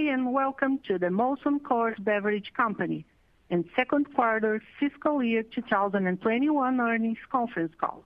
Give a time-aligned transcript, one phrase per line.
[0.00, 3.04] Day, and welcome to the Molson Coors Beverage Company
[3.50, 8.04] and second quarter fiscal year 2021 earnings conference call.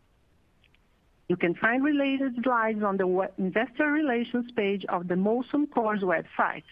[1.28, 6.64] You can find related slides on the investor relations page of the Molson Coors website.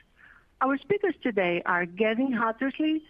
[0.60, 3.02] Our speakers today are Gavin Hattersley,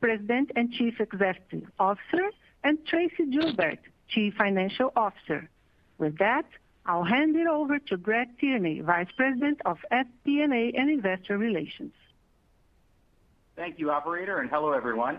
[0.00, 2.30] President and Chief Executive Officer,
[2.64, 5.48] and Tracey Joubert, Chief Financial Officer.
[5.98, 6.46] With that,
[6.86, 11.92] I'll hand it over to Greg Tierney, Vice President of FP&A and Investor Relations.
[13.56, 15.18] Thank you, operator, and hello, everyone.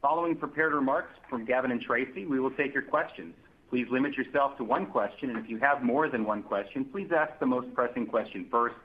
[0.00, 3.34] Following prepared remarks from Gavin and Tracey, we will take your questions.
[3.70, 7.10] Please limit yourself to one question, and if you have more than one question, please
[7.10, 8.76] ask the most pressing question first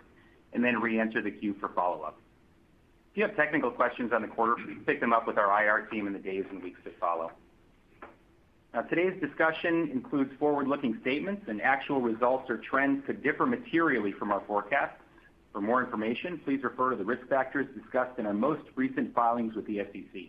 [0.53, 2.17] and then re-enter the queue for follow-up.
[3.11, 5.85] If you have technical questions on the quarter, please pick them up with our IR
[5.87, 7.31] team in the days and weeks that follow.
[8.73, 14.31] Now, today's discussion includes forward-looking statements, and actual results or trends could differ materially from
[14.31, 15.01] our forecasts.
[15.51, 19.55] For more information, please refer to the risk factors discussed in our most recent filings
[19.55, 20.21] with the SEC.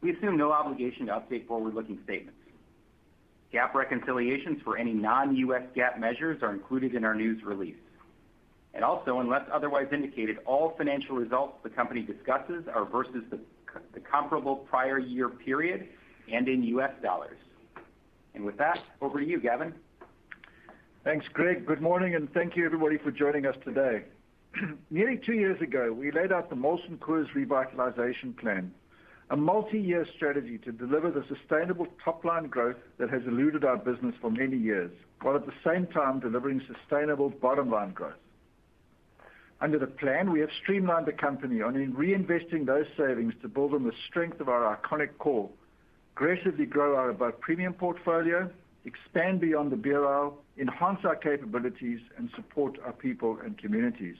[0.00, 2.40] We assume no obligation to update forward-looking statements.
[3.54, 5.62] GAAP reconciliations for any non-U.S.
[5.76, 7.76] GAAP measures are included in our news release.
[8.74, 14.56] And also, unless otherwise indicated, all financial results the company discusses are versus the comparable
[14.56, 15.88] prior year period
[16.32, 16.92] and in U.S.
[17.02, 17.38] dollars.
[18.34, 19.74] And with that, over to you, Gavin.
[21.04, 21.66] Thanks, Greg.
[21.66, 24.02] Good morning, and thank you everybody for joining us today.
[24.90, 28.72] Nearly two years ago, we laid out the Molson Coors Revitalization Plan,
[29.30, 34.30] a multi-year strategy to deliver the sustainable top-line growth that has eluded our business for
[34.30, 34.90] many years,
[35.22, 38.14] while at the same time delivering sustainable bottom-line growth.
[39.60, 43.84] Under the plan, we have streamlined the company on reinvesting those savings to build on
[43.84, 45.48] the strength of our iconic core,
[46.16, 48.50] aggressively grow our above-premium portfolio,
[48.86, 54.16] expand beyond the beer aisle, enhance our capabilities, and support our people and communities.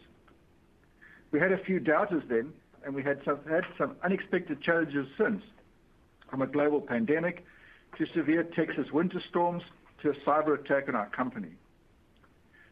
[1.31, 2.53] We had a few doubters then,
[2.85, 5.43] and we had some unexpected challenges since,
[6.31, 7.47] from a global pandemic
[7.97, 9.63] to severe Texas winter storms
[10.03, 11.53] to a cyberattack on our company.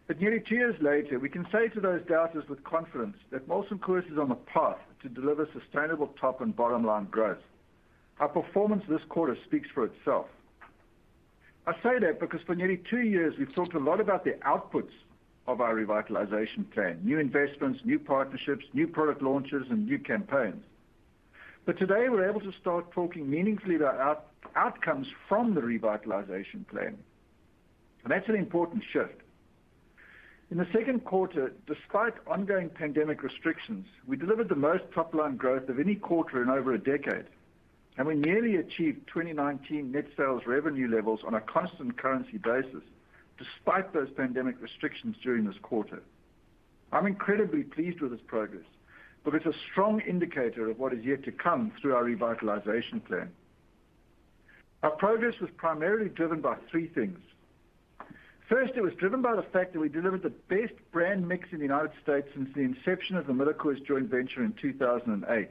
[0.07, 3.79] But nearly two years later, we can say to those doubters with confidence that Molson
[3.79, 7.39] Coors is on the path to deliver sustainable top and bottom-line growth.
[8.21, 10.27] Our performance this quarter speaks for itself.
[11.67, 14.93] I say that because for nearly two years, we've talked a lot about the outputs
[15.47, 20.63] of our Revitalization Plan, new investments, new partnerships, new product launches, and new campaigns.
[21.67, 26.99] But today, we're able to start talking meaningfully about outcomes from the Revitalization Plan.
[28.07, 29.23] That's an important shift.
[30.51, 35.81] In the second quarter, despite ongoing pandemic restrictions, we delivered the most top-line growth of
[35.81, 37.25] any quarter in over a decade,
[37.97, 42.83] and we nearly achieved 2019 net sales revenue levels on a constant currency basis,
[43.39, 46.03] despite those pandemic restrictions during this quarter.
[46.93, 48.65] I'm incredibly pleased with this progress,
[49.25, 53.31] but it's a strong indicator of what is yet to come through our Revitalization Plan.
[54.83, 57.19] Our progress was primarily driven by three things.
[58.49, 61.59] First, it was driven by the fact that we delivered the best brand mix in
[61.59, 65.49] the United States since the inception of the MillerCoors joint venture in 2008.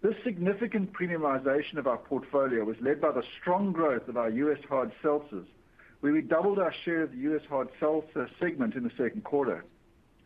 [0.00, 4.58] This significant premiumization of our portfolio was led by the strong growth of our U.S.
[4.68, 5.46] hard seltzers,
[6.00, 7.42] where we doubled our share of the U.S.
[7.48, 9.64] hard seltzer segment in the second quarter.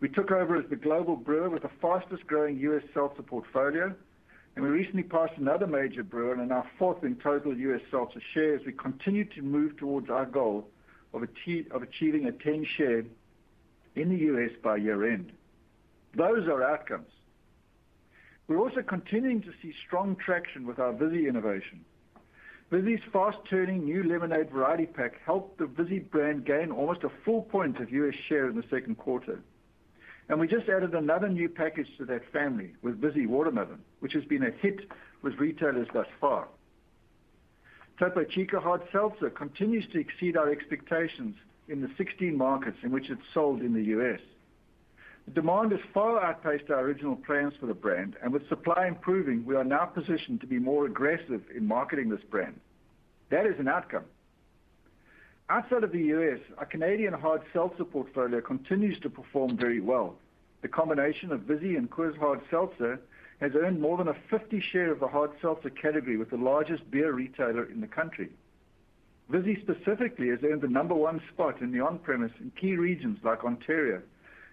[0.00, 2.82] We took over as the global brewer with the fastest-growing U.S.
[2.92, 3.94] seltzer portfolio,
[4.54, 7.80] and we recently passed another major brewer and are fourth in total U.S.
[7.90, 10.68] seltzer share as we continue to move towards our goal
[11.14, 13.04] of achieving a 10 share
[13.94, 14.50] in the U.S.
[14.62, 15.32] by year-end.
[16.14, 17.08] Those are outcomes.
[18.52, 21.86] We're also continuing to see strong traction with our Vizzy innovation.
[22.70, 27.80] Vizzy's fast-turning new lemonade variety pack helped the Vizzy brand gain almost a full point
[27.80, 28.14] of U.S.
[28.28, 29.40] share in the second quarter.
[30.28, 34.24] And we just added another new package to that family with Vizzy Watermelon, which has
[34.26, 34.80] been a hit
[35.22, 36.46] with retailers thus far.
[37.98, 41.36] Topo Chico Hard Seltzer continues to exceed our expectations
[41.68, 44.20] in the 16 markets in which it's sold in the U.S.
[45.32, 49.54] Demand has far outpaced our original plans for the brand, and with supply improving, we
[49.54, 52.58] are now positioned to be more aggressive in marketing this brand.
[53.30, 54.04] That is an outcome.
[55.48, 60.16] Outside of the U.S., our Canadian hard seltzer portfolio continues to perform very well.
[60.62, 63.00] The combination of Vizzy and Coors Hard Seltzer
[63.40, 66.88] has earned more than a 50 share of the hard seltzer category with the largest
[66.90, 68.30] beer retailer in the country.
[69.28, 73.44] Vizzy specifically has earned the number one spot in the on-premise in key regions like
[73.44, 74.02] Ontario,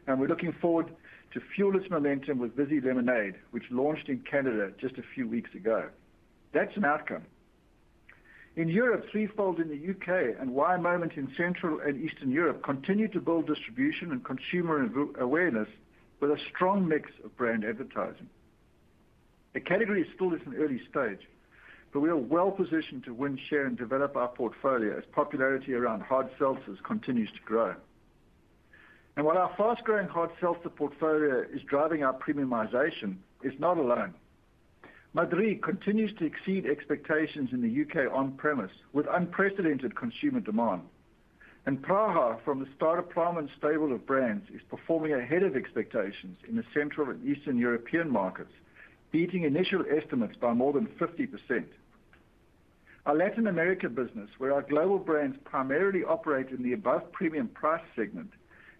[0.10, 0.90] and we're looking forward
[1.34, 5.54] to fuel its momentum with Vizzy Lemonade, which launched in Canada just a few weeks
[5.54, 5.88] ago.
[6.52, 7.22] That's an outcome.
[8.56, 10.34] In Europe, Three Fold in the U.K.
[10.40, 14.90] and Wai Moment in Central and Eastern Europe continue to build distribution and consumer
[15.20, 15.70] awareness
[16.20, 18.28] with a strong mix of brand advertising.
[19.54, 21.28] The category is still at an early stage,
[21.94, 26.30] but we are well-positioned to win share and develop our portfolio as popularity around hard
[26.40, 27.76] seltzers continues to grow.
[29.16, 34.14] And while our fast-growing hard seltzer portfolio is driving our premiumization, it's not alone.
[35.16, 38.06] Madrí continues to exceed expectations in the U.K.
[38.06, 40.84] on-premise with unprecedented consumer demand.
[41.66, 46.64] And Praha, from the Staropramen stable of brands, is performing ahead of expectations in the
[46.74, 48.54] Central and Eastern European markets,
[49.12, 51.66] beating initial estimates by more than 50%.
[53.06, 58.32] Our Latin America business, where our global brands primarily operate in the above-premium price segment,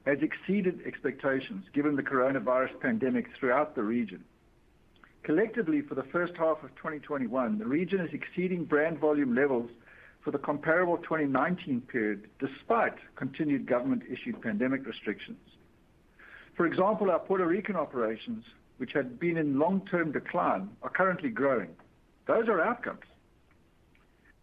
[0.06, 4.24] has exceeded expectations given the coronavirus pandemic throughout the region.
[5.24, 9.70] Collectively, for the first half of 2021, the region is exceeding brand volume levels
[10.24, 15.40] for the comparable 2019 period, despite continued government-issued pandemic restrictions.
[16.56, 18.44] For example, our Puerto Rican operations,
[18.78, 21.70] which had been in long-term decline, are currently growing.
[22.28, 23.06] Those are outcomes.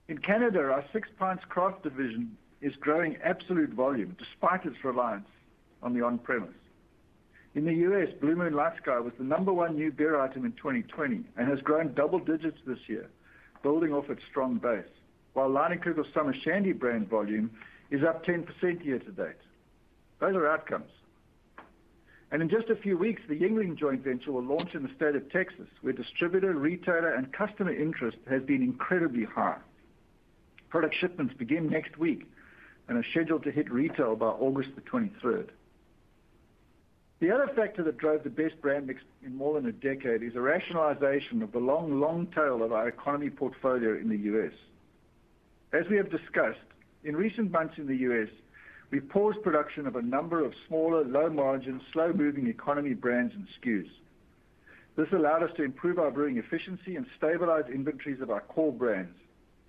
[0.09, 5.29] In Canada, our Six Pints craft division is growing absolute volume despite its reliance
[5.83, 6.55] on the on-premise.
[7.55, 11.25] In the U.S., Blue Moon LightSky was the number one new beer item in 2020
[11.37, 13.09] and has grown double digits this year,
[13.63, 14.85] building off its strong base,
[15.33, 17.51] while Leinenkugel's Summer Shandy brand volume
[17.91, 19.37] is up 10% year to date.
[20.21, 20.91] Those are outcomes.
[22.31, 25.15] And in just a few weeks, the Yuengling joint venture will launch in the state
[25.15, 29.59] of Texas, where distributor, retailer, and customer interest has been incredibly high.
[30.69, 32.27] Product shipments begin next week
[32.89, 35.49] and are scheduled to hit retail by August the 23rd.
[37.19, 40.37] The other factor that drove the best brand mix in more than a decade is
[40.37, 44.53] a rationalization of the long, long tail of our economy portfolio in the U.S.
[45.73, 46.59] As we have discussed,
[47.05, 48.29] in recent months in the U.S.,
[48.91, 53.89] we paused production of a number of smaller, low-margin, slow-moving economy brands and SKUs.
[54.97, 59.17] This allowed us to improve our brewing efficiency and stabilize inventories of our core brands,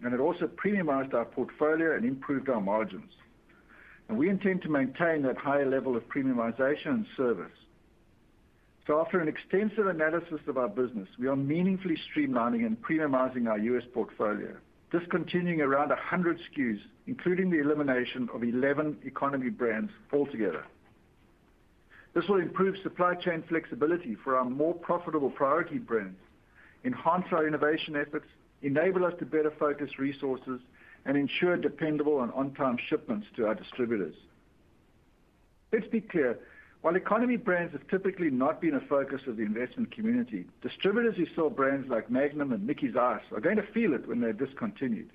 [0.03, 3.11] and it also premiumized our portfolio and improved our margins.
[4.09, 7.51] We intend to maintain that higher level of premiumization and service.
[8.88, 13.59] So after an extensive analysis of our business, we are meaningfully streamlining and premiumizing our
[13.59, 13.83] U.S.
[13.94, 14.56] portfolio,
[14.92, 20.63] discontinuing around 100 SKUs, including the elimination of 11 economy brands altogether.
[22.13, 26.18] This will improve supply chain flexibility for our more profitable priority brands,
[26.86, 28.25] enhance our innovation efforts,
[28.62, 30.62] enable us to better focus resources,
[31.05, 34.15] and ensure dependable and on-time shipments to our distributors.
[35.71, 36.39] Let's be clear,
[36.81, 41.25] while economy brands have typically not been a focus of the investment community, distributors who
[41.35, 45.09] sell brands like Magnum and Mickey's Ice are going to feel it when they're discontinued.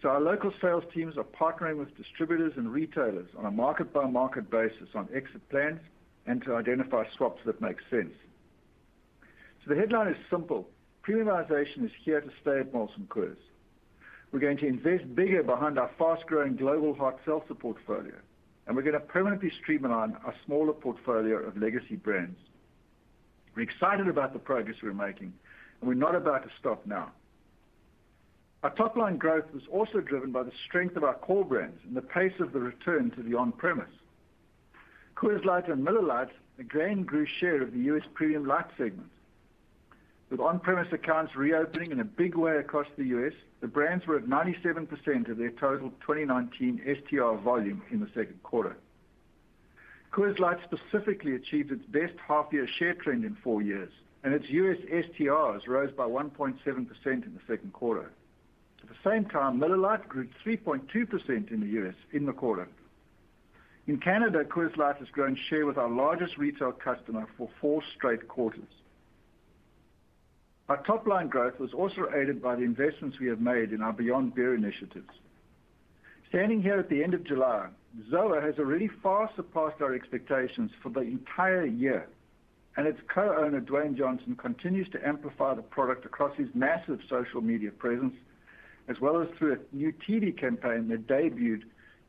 [0.00, 4.88] So our local sales teams are partnering with distributors and retailers on a market-by-market basis
[4.94, 5.80] on exit plans
[6.26, 8.14] and to identify swaps that make sense.
[9.64, 10.68] So the headline is simple.
[11.06, 13.36] Premiumization is here to stay at Molson Coors.
[14.32, 18.14] We're going to invest bigger behind our fast-growing global hard seltzer portfolio,
[18.66, 22.38] and we're going to permanently streamline our smaller portfolio of legacy brands.
[23.54, 25.34] We're excited about the progress we're making,
[25.80, 27.12] and we're not about to stop now.
[28.62, 32.00] Our top-line growth was also driven by the strength of our core brands and the
[32.00, 33.90] pace of the return to the on-premise.
[35.14, 38.04] Coors Light and Miller Lite again grew share of the U.S.
[38.14, 39.10] premium light segment.
[40.32, 44.24] With on-premise accounts reopening in a big way across the U.S., the brands were at
[44.24, 48.78] 97% of their total 2019 STR volume in the second quarter.
[50.10, 53.90] Coors Light specifically achieved its best half-year share trend in four years,
[54.24, 54.78] and its U.S.
[54.90, 58.10] STRs rose by 1.7% in the second quarter.
[58.82, 61.94] At the same time, Miller Lite grew 3.2% in the U.S.
[62.12, 62.68] in the quarter.
[63.86, 68.28] In Canada, Coors Light has grown share with our largest retail customer for four straight
[68.28, 68.64] quarters.
[70.68, 74.34] Our top-line growth was also aided by the investments we have made in our Beyond
[74.34, 75.10] Beer initiatives.
[76.28, 77.68] Standing here at the end of July,
[78.10, 82.08] ZOA has already far surpassed our expectations for the entire year,
[82.76, 87.70] and its co-owner, Dwayne Johnson, continues to amplify the product across his massive social media
[87.70, 88.14] presence,
[88.88, 91.64] as well as through a new TV campaign that debuted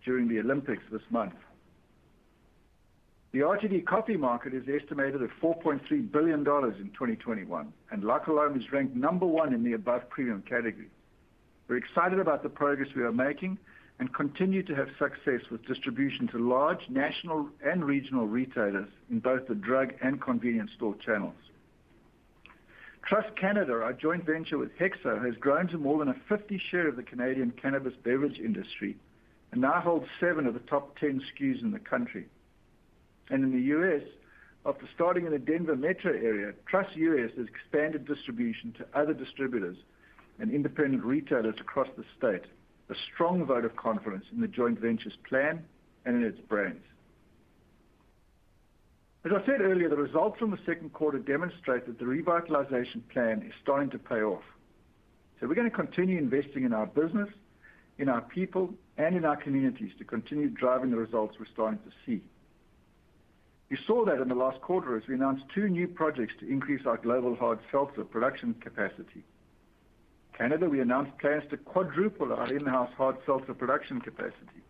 [0.06, 1.34] during the Olympics this month.
[3.34, 8.72] The RTD coffee market is estimated at $4.3 billion in 2021, and La Colombe is
[8.72, 10.90] ranked number one in the above premium category.
[11.68, 13.58] We're excited about the progress we are making
[13.98, 19.48] and continue to have success with distribution to large national and regional retailers in both
[19.48, 21.34] the drug and convenience store channels.
[23.04, 26.88] Truss Canada, our joint venture with HEXO, has grown to more than a 50 share
[26.88, 28.96] of the Canadian cannabis beverage industry
[29.52, 32.28] and now holds seven of the top 10 SKUs in the country.
[33.30, 34.03] And in the U.S.,
[34.65, 39.77] after starting in the Denver metro area, Truss US has expanded distribution to other distributors
[40.39, 42.46] and independent retailers across the state,
[42.89, 45.63] a strong vote of confidence in the joint venture's plan
[46.06, 46.84] and in its brands.
[49.25, 53.42] As I said earlier, the results from the second quarter demonstrate that the revitalization plan
[53.42, 54.44] is starting to pay off.
[55.39, 57.30] So we're gonna continue investing in our business,
[57.98, 61.92] in our people, and in our communities to continue driving the results we're starting to
[62.06, 62.22] see.
[63.74, 66.86] You saw that in the last quarter as we announced two new projects to increase
[66.86, 69.24] our global hard seltzer production capacity.
[70.38, 74.62] Canada, we announced plans to quadruple our in-house hard seltzer production capacity.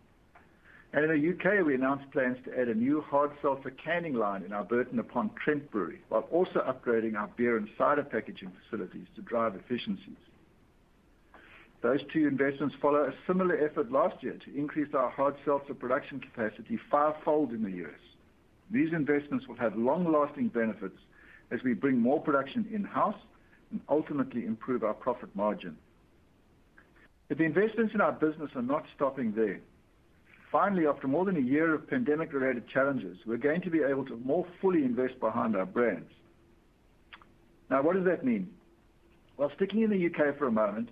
[0.94, 4.42] And in the U.K., we announced plans to add a new hard seltzer canning line
[4.42, 9.54] in our Burton-upon-Trent brewery, while also upgrading our beer and cider packaging facilities to drive
[9.54, 10.16] efficiencies.
[11.82, 16.20] Those two investments follow a similar effort last year to increase our hard seltzer production
[16.20, 18.00] capacity five-fold in the U.S.
[18.74, 20.98] These investments will have long-lasting benefits
[21.52, 23.14] as we bring more production in-house
[23.70, 25.76] and ultimately improve our profit margin.
[27.28, 29.60] But the investments in our business are not stopping there.
[30.50, 34.16] Finally, after more than a year of pandemic-related challenges, we're going to be able to
[34.24, 36.10] more fully invest behind our brands.
[37.70, 38.50] Now, what does that mean?
[39.36, 40.32] Well, sticking in the U.K.
[40.36, 40.90] for a moment,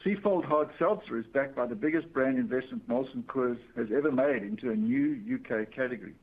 [0.00, 4.12] Three Fold Hard Seltzer is backed by the biggest brand investment Molson Coors has ever
[4.12, 5.66] made into a new U.K.
[5.74, 6.14] category.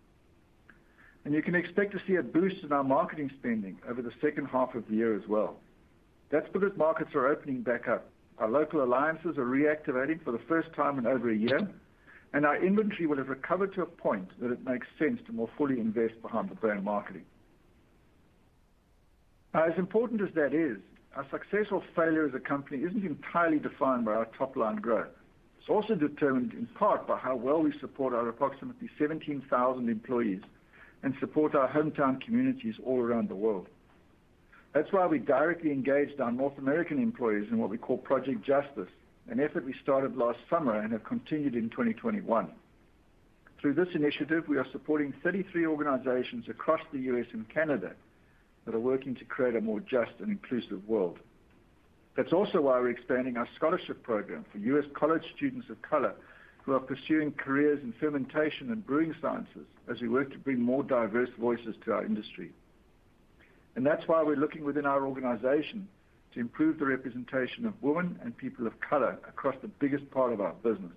[1.25, 4.45] And you can expect to see a boost in our marketing spending over the second
[4.47, 5.57] half of the year as well.
[6.29, 8.09] That's because markets are opening back up.
[8.39, 11.69] Our local alliances are reactivating for the first time in over a year,
[12.33, 15.49] and our inventory will have recovered to a point that it makes sense to more
[15.57, 17.23] fully invest behind the brand marketing.
[19.53, 20.77] Now, as important as that is,
[21.15, 25.13] our success or failure as a company isn't entirely defined by our top-line growth.
[25.59, 30.41] It's also determined in part by how well we support our approximately 17,000 employees
[31.03, 33.67] and support our hometown communities all around the world.
[34.73, 38.89] That's why we directly engaged our North American employees in what we call Project Justice,
[39.29, 42.49] an effort we started last summer and have continued in 2021.
[43.61, 47.27] Through this initiative, we are supporting 33 organizations across the U.S.
[47.33, 47.91] and Canada
[48.65, 51.19] that are working to create a more just and inclusive world.
[52.15, 54.85] That's also why we're expanding our scholarship program for U.S.
[54.93, 56.13] college students of color
[56.63, 60.83] who are pursuing careers in fermentation and brewing sciences as we work to bring more
[60.83, 62.51] diverse voices to our industry.
[63.75, 65.87] And that's why we're looking within our organization
[66.33, 70.41] to improve the representation of women and people of color across the biggest part of
[70.41, 70.93] our business.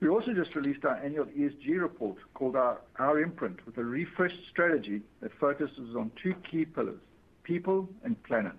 [0.00, 5.02] We also just released our annual ESG report called Our Imprint, with a refreshed strategy
[5.20, 7.00] that focuses on two key pillars,
[7.42, 8.54] people and planet.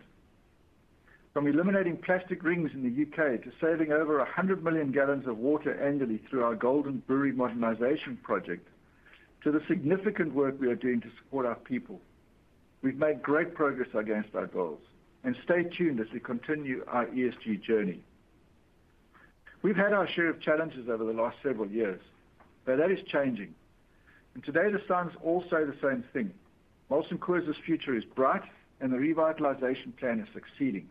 [1.33, 3.37] From eliminating plastic rings in the U.K.
[3.37, 8.67] to saving over 100 million gallons of water annually through our Golden Brewery Modernization project,
[9.43, 12.01] to the significant work we are doing to support our people.
[12.81, 14.81] We've made great progress against our goals,
[15.23, 18.01] and stay tuned as we continue our ESG journey.
[19.61, 22.01] We've had our share of challenges over the last several years,
[22.65, 23.55] but that is changing.
[24.33, 26.33] And today, the signs all say the same thing.
[26.89, 28.43] Molson Coors' future is bright,
[28.81, 30.89] and the revitalization plan is succeeding.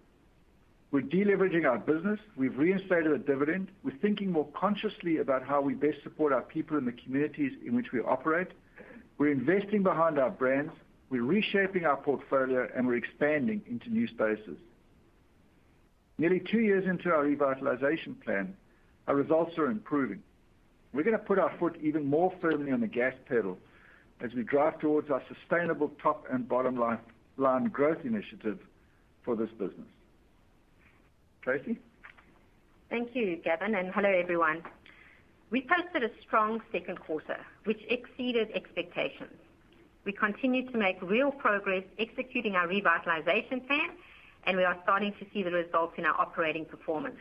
[0.93, 2.19] We're deleveraging our business.
[2.37, 3.69] We've reinstated a dividend.
[3.85, 7.77] We're thinking more consciously about how we best support our people in the communities in
[7.77, 8.49] which we operate.
[9.17, 10.73] We're investing behind our brands,
[11.11, 14.57] we're reshaping our portfolio, and we're expanding into new spaces.
[16.19, 18.57] Nearly two years into our revitalization plan,
[19.07, 20.23] our results are improving.
[20.93, 23.59] We're gonna put our foot even more firmly on the gas pedal
[24.21, 26.77] as we drive towards our sustainable top and bottom
[27.37, 28.59] line growth initiative
[29.23, 29.87] for this business.
[31.43, 31.79] Tracey?
[32.91, 34.63] Thank you, Gavin, and hello, everyone.
[35.51, 39.35] We posted a strong second quarter, which exceeded expectations.
[40.05, 43.91] We continue to make real progress executing our revitalization plan,
[44.45, 47.19] and we are starting to see the results in our operating performance.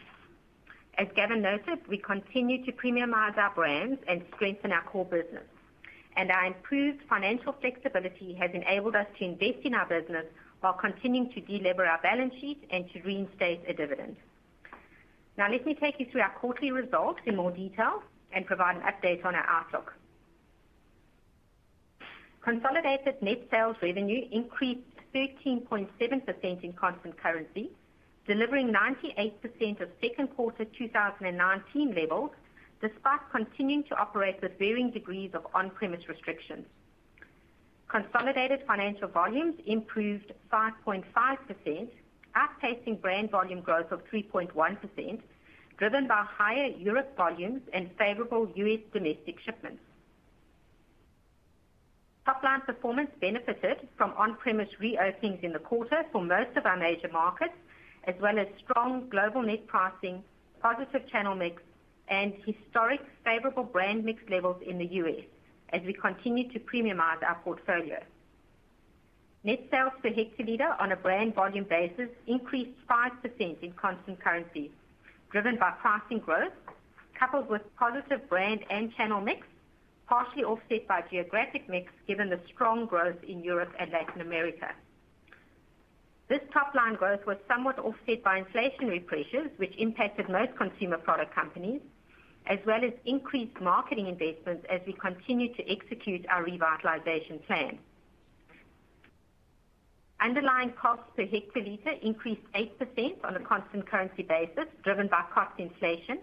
[0.98, 5.46] As Gavin noted, we continue to premiumize our brands and strengthen our core business.
[6.18, 10.26] And our improved financial flexibility has enabled us to invest in our business
[10.62, 14.16] while continuing to delever our balance sheet and to reinstate a dividend.
[15.38, 18.84] Now let me take you through our quarterly results in more detail and provide an
[18.84, 19.94] update on our outlook.
[22.42, 24.82] Consolidated net sales revenue increased
[25.14, 27.70] 13.7% in constant currency,
[28.28, 32.32] delivering 98% of second quarter 2019 levels,
[32.82, 36.66] despite continuing to operate with varying degrees of on-premise restrictions.
[37.90, 41.88] Consolidated financial volumes improved 5.5%,
[42.36, 45.20] outpacing brand volume growth of 3.1%,
[45.78, 48.80] driven by higher Europe volumes and favorable U.S.
[48.94, 49.82] domestic shipments.
[52.26, 57.56] Top-line performance benefited from on-premise reopenings in the quarter for most of our major markets,
[58.04, 60.24] as well as strong global net pricing,
[60.62, 61.64] positive channel mix,
[62.08, 65.26] and historic favorable brand mix levels in the U.S.
[65.74, 68.00] as we continue to premiumize our portfolio.
[69.44, 74.72] Net sales per hectoliter on a brand volume basis increased 5% in constant currency,
[75.32, 76.52] driven by pricing growth,
[77.18, 79.48] coupled with positive brand and channel mix,
[80.08, 84.72] partially offset by geographic mix, given the strong growth in Europe and Latin America.
[86.28, 91.82] This top-line growth was somewhat offset by inflationary pressures, which impacted most consumer product companies,
[92.50, 97.78] as well as increased marketing investments as we continue to execute our revitalization plan.
[100.20, 106.20] Underlying costs per hectoliter increased 8% on a constant currency basis, driven by cost inflation,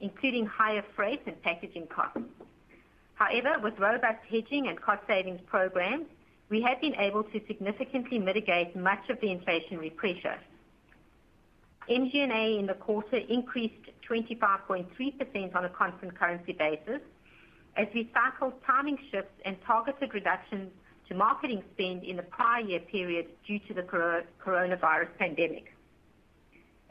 [0.00, 2.20] including higher freight and packaging costs.
[3.14, 6.06] However, with robust hedging and cost savings programs,
[6.48, 10.38] we have been able to significantly mitigate much of the inflationary pressure.
[11.90, 13.74] MG&A in the quarter increased
[14.08, 17.00] 25.3% on a constant currency basis
[17.76, 20.70] as we cycled timing shifts and targeted reductions
[21.08, 23.82] to marketing spend in the prior year period due to the
[24.44, 25.72] coronavirus pandemic.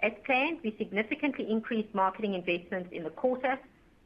[0.01, 3.57] As planned, we significantly increased marketing investments in the quarter,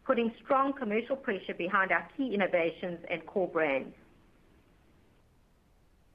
[0.06, 3.94] putting strong commercial pressure behind our key innovations and core brands.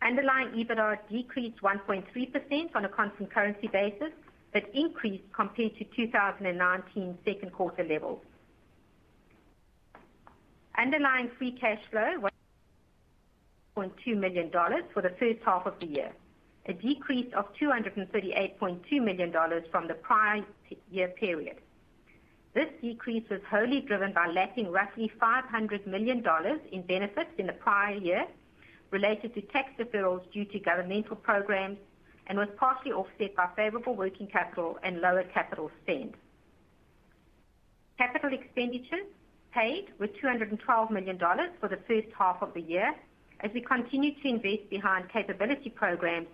[0.02, 4.12] Underlying EBITDA decreased 1.3% on a constant currency basis,
[4.55, 8.21] but increased compared to 2019 second quarter levels.
[10.79, 12.21] Underlying free cash flow
[13.77, 14.51] was $2 million
[14.93, 16.12] for the first half of the year,
[16.67, 19.35] a decrease of $238.2 million
[19.73, 20.45] from the prior
[20.90, 21.57] year period.
[22.55, 26.25] This decrease was wholly driven by lapping roughly $500 million
[26.71, 28.27] in benefits in the prior year
[28.93, 31.79] related to tax deferrals due to governmental programs
[32.27, 36.15] and was partially offset by favorable working capital and lower capital spend.
[37.99, 39.07] Capital expenditures
[39.53, 41.19] paid were $212 million
[41.61, 42.95] for the first half of the year
[43.41, 46.27] as we continue to invest behind capability programs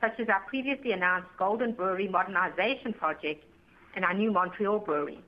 [0.00, 3.44] such as our previously announced Golden Brewery modernization project
[3.94, 5.20] and our new Montreal brewery.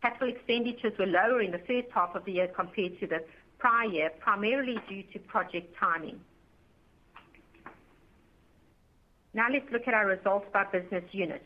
[0.00, 3.22] Capital expenditures were lower in the first half of the year compared to the
[3.58, 6.20] prior year, primarily due to project timing.
[9.32, 11.42] Now let's look at our results by business unit.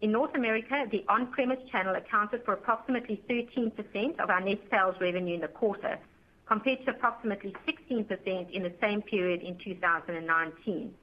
[0.00, 5.34] In North America, the on-premise channel accounted for approximately 13% of our net sales revenue
[5.34, 5.98] in the quarter,
[6.46, 10.94] compared to approximately 16% in the same period in 2019.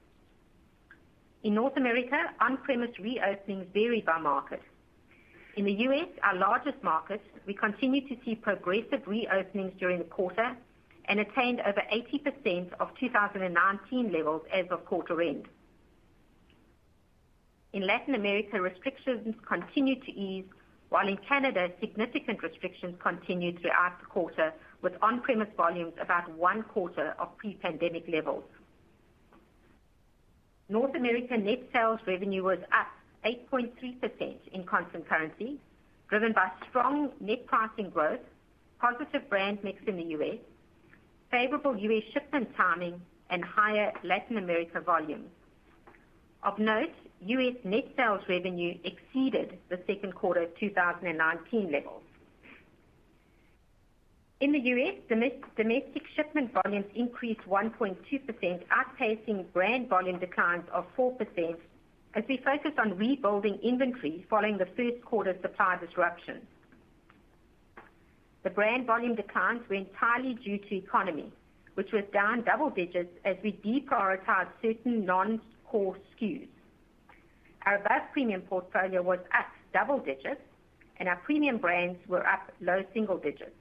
[1.43, 4.61] In North America, on-premise reopenings vary by market.
[5.55, 10.57] In the U.S., our largest market, we continue to see progressive reopenings during the quarter
[11.05, 15.47] and attained over 80% of 2019 levels as of quarter end.
[17.73, 20.45] In Latin America, restrictions continued to ease,
[20.89, 27.15] while in Canada, significant restrictions continued throughout the quarter, with on-premise volumes about one quarter
[27.19, 28.43] of pre-pandemic levels.
[30.69, 32.87] North America net sales revenue was up
[33.25, 35.59] 8.3% in constant currency,
[36.09, 38.19] driven by strong net pricing growth,
[38.79, 40.37] positive brand mix in the U.S.,
[41.31, 42.03] favorable U.S.
[42.13, 45.29] shipment timing, and higher Latin America volumes.
[46.43, 46.93] Of note,
[47.25, 47.55] U.S.
[47.63, 52.03] net sales revenue exceeded the second quarter 2019 levels.
[54.39, 57.97] In the U.S., domestic shipment volumes increased 1.2%,
[58.67, 61.55] outpacing brand volume declines of 4%
[62.13, 66.41] as we focus on rebuilding inventory following the first quarter supply disruption.
[68.43, 71.31] The brand volume declines were entirely due to economy,
[71.73, 76.47] which was down double digits as we deprioritized certain non-core SKUs.
[77.67, 80.39] Our above-premium portfolio was up double digits,
[81.01, 83.57] and our premium brands were up low single digits.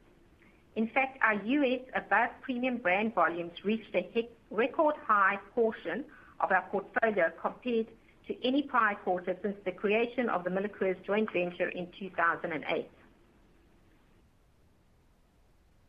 [0.76, 1.80] In fact, our U.S.
[1.92, 6.04] above-premium brand volumes reached a record high portion
[6.38, 7.88] of our portfolio compared
[8.28, 12.88] to any prior quarter since the creation of the MillerCoors joint venture in 2008.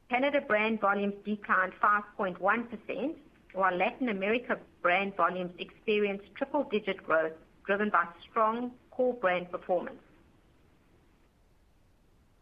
[0.09, 3.13] Canada brand volumes declined 5.1%,
[3.53, 7.33] while Latin America brand volumes experienced triple-digit growth
[7.67, 9.99] driven by strong core brand performance.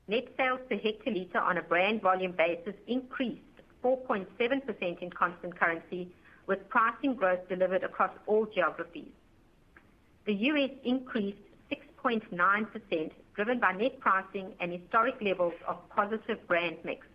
[0.08, 3.42] Net sales per hectoliter on a brand volume basis increased
[3.84, 6.08] 4.7% in constant currency,
[6.48, 9.12] with pricing growth delivered across all geographies.
[10.26, 10.70] The U.S.
[10.84, 11.40] increased
[11.72, 17.06] 6.9%, driven by net pricing and historic levels of positive brand mix.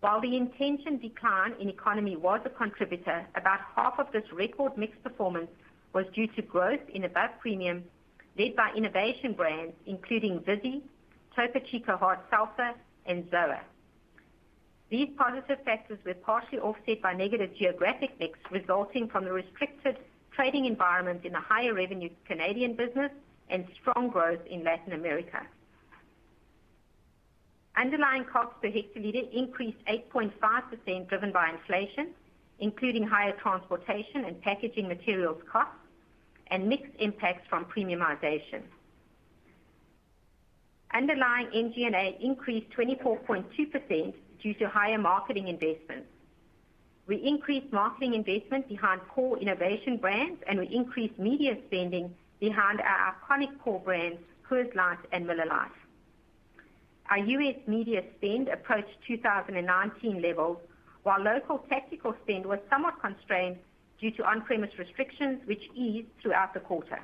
[0.00, 4.96] While the intention decline in economy was a contributor, about half of this record mix
[5.02, 5.50] performance
[5.96, 7.82] was due to growth in above premium,
[8.38, 10.82] led by innovation brands including Vizzy,
[11.34, 12.72] Topo Chico Hard Seltzer,
[13.06, 13.60] and ZOA.
[14.90, 19.96] These positive factors were partially offset by negative geographic mix resulting from the restricted
[20.32, 23.10] trading environment in the higher revenue Canadian business
[23.48, 25.40] and strong growth in Latin America.
[27.74, 32.08] Underlying costs per hectoliter increased 8.5%, driven by inflation,
[32.58, 35.85] including higher transportation and packaging materials costs
[36.50, 38.62] and mixed impacts from premiumization.
[40.94, 46.08] Underlying MG&A increased 24.2% due to higher marketing investments.
[47.06, 53.14] We increased marketing investment behind core innovation brands, and we increased media spending behind our
[53.14, 55.70] iconic core brands, Coors Light and Miller Lite.
[57.10, 57.56] Our U.S.
[57.68, 60.58] media spend approached 2019 levels,
[61.04, 63.58] while local tactical spend was somewhat constrained
[64.00, 67.00] due to on-premise restrictions, which eased throughout the quarter.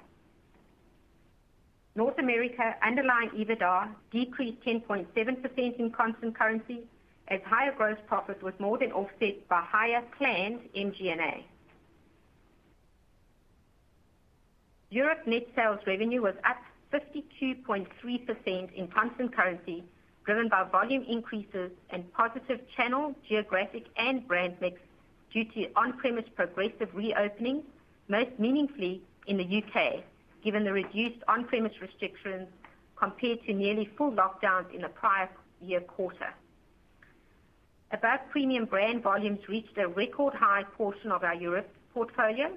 [1.94, 6.80] North America underlying EBITDA decreased 10.7% in constant currency
[7.28, 11.44] as higher gross profit was more than offset by higher planned MG&A.
[14.90, 16.58] Europe net sales revenue was up
[16.92, 19.84] 52.3% in constant currency,
[20.24, 24.78] driven by volume increases and positive channel, geographic, and brand mix
[25.32, 27.62] due to on-premise progressive reopening,
[28.08, 30.04] most meaningfully in the U.K.,
[30.44, 32.48] given the reduced on-premise restrictions
[32.96, 35.28] compared to nearly full lockdowns in the prior
[35.60, 36.34] year quarter.
[37.92, 42.50] Above premium brand volumes reached a record high portion of our Europe portfolio.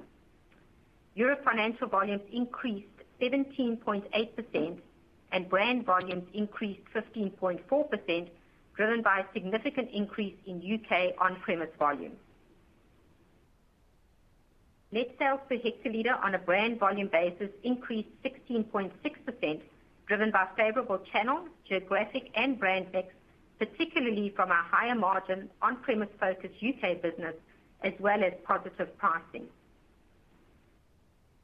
[1.13, 2.88] Europe financial volumes increased
[3.21, 4.77] 17.8%,
[5.31, 8.29] and brand volumes increased 15.4%,
[8.75, 11.15] driven by a significant increase in U.K.
[11.19, 12.15] on-premise volumes.
[14.95, 19.60] Net sales per hectoliter on a brand volume basis increased 16.6%,
[20.08, 23.13] driven by favorable channel, geographic, and brand mix,
[23.60, 27.01] particularly from our higher margin on-premise focused U.K.
[27.03, 27.36] business,
[27.84, 29.47] as well as positive pricing.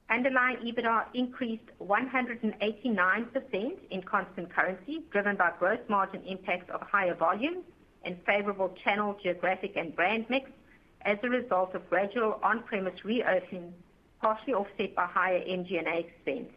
[0.10, 7.66] Underlying EBITDA increased 189% in constant currency, driven by gross margin impacts of higher volumes
[8.06, 10.50] and favorable channel, geographic, and brand mix
[11.06, 13.74] as a result of gradual on-premise reopening,
[14.22, 16.52] partially offset by higher MG&A expense.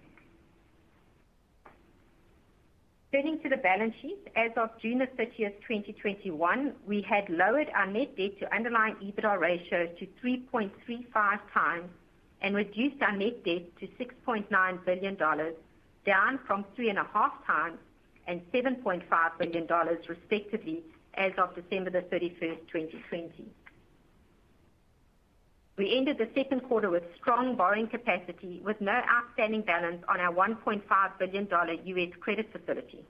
[3.12, 8.16] Turning to the balance sheet, as of June 30th, 2021, we had lowered our net
[8.16, 11.84] debt to underlying EBITDA ratio to 3.35x
[12.42, 15.16] and reduced our net debt to $6.9 billion,
[16.04, 17.76] down from 3.5x
[18.26, 19.66] and $7.5 billion
[20.08, 20.82] respectively
[21.14, 23.46] as of December 31st, 2020.
[25.76, 30.32] We ended the second quarter with strong borrowing capacity with no outstanding balance on our
[30.32, 30.82] $1.5
[31.18, 31.48] billion
[31.84, 32.10] U.S.
[32.20, 33.04] credit facility.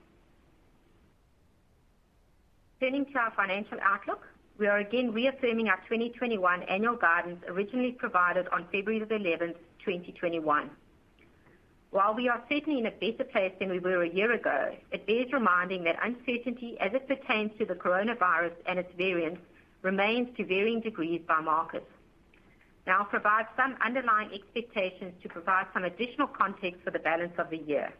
[2.79, 8.47] Turning to our financial outlook, we are again reaffirming our 2021 annual guidance originally provided
[8.49, 10.69] on February 11th, 2021.
[11.91, 15.05] While we are certainly in a better place than we were a year ago, it
[15.05, 19.41] bears reminding that uncertainty as it pertains to the coronavirus and its variants
[19.81, 21.87] remains to varying degrees by market.
[22.87, 27.57] Now provide some underlying expectations to provide some additional context for the balance of the
[27.57, 27.91] year.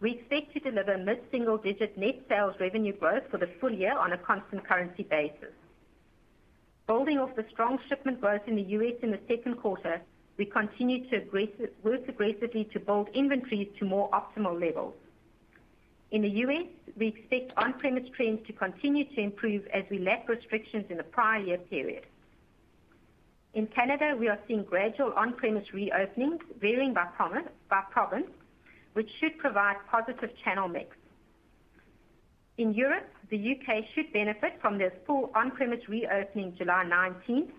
[0.00, 4.12] We expect to deliver mid-single digit net sales revenue growth for the full year on
[4.12, 5.52] a constant currency basis.
[6.86, 8.94] Building off the strong shipment growth in the U.S.
[9.02, 10.02] in the second quarter,
[10.36, 11.20] we continue to
[11.82, 14.94] work aggressively to build inventories to more optimal levels.
[16.10, 20.84] In the U.S., we expect on-premise trends to continue to improve as we lap restrictions
[20.90, 22.04] in the prior year period.
[23.54, 27.06] In Canada, we are seeing gradual on-premise reopenings varying by
[27.90, 28.28] province,
[28.94, 30.96] which should provide positive channel mix.
[32.58, 33.88] In Europe, the U.K.
[33.94, 37.50] should benefit from their full on-premise reopening July 19th.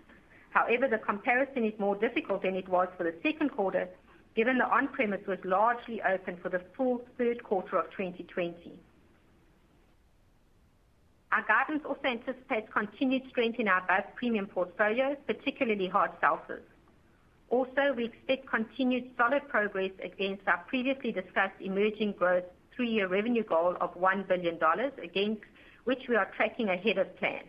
[0.50, 3.88] However, the comparison is more difficult than it was for the second quarter,
[4.34, 8.78] given the on-premise was largely open for the full third quarter of 2020.
[11.32, 16.62] Our guidance also anticipates continued strength in our above-premium portfolio, particularly hard seltzers.
[17.48, 23.76] Also, we expect continued solid progress against our previously discussed emerging growth three-year revenue goal
[23.80, 24.58] of $1 billion,
[25.02, 25.42] against
[25.84, 27.42] which we are tracking ahead of plan.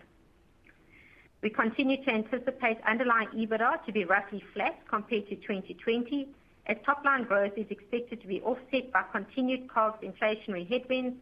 [1.42, 6.28] We continue to anticipate underlying EBITDA to be roughly flat compared to 2020,
[6.68, 11.16] as top-line growth is expected to be offset by continued cost inflationary headwinds,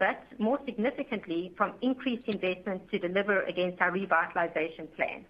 [0.00, 5.24] but more significantly, from increased investments to deliver against our revitalization plan.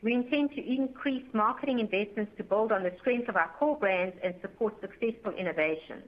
[0.00, 4.16] We intend to increase marketing investments to build on the strength of our core brands
[4.22, 6.04] and support successful innovations.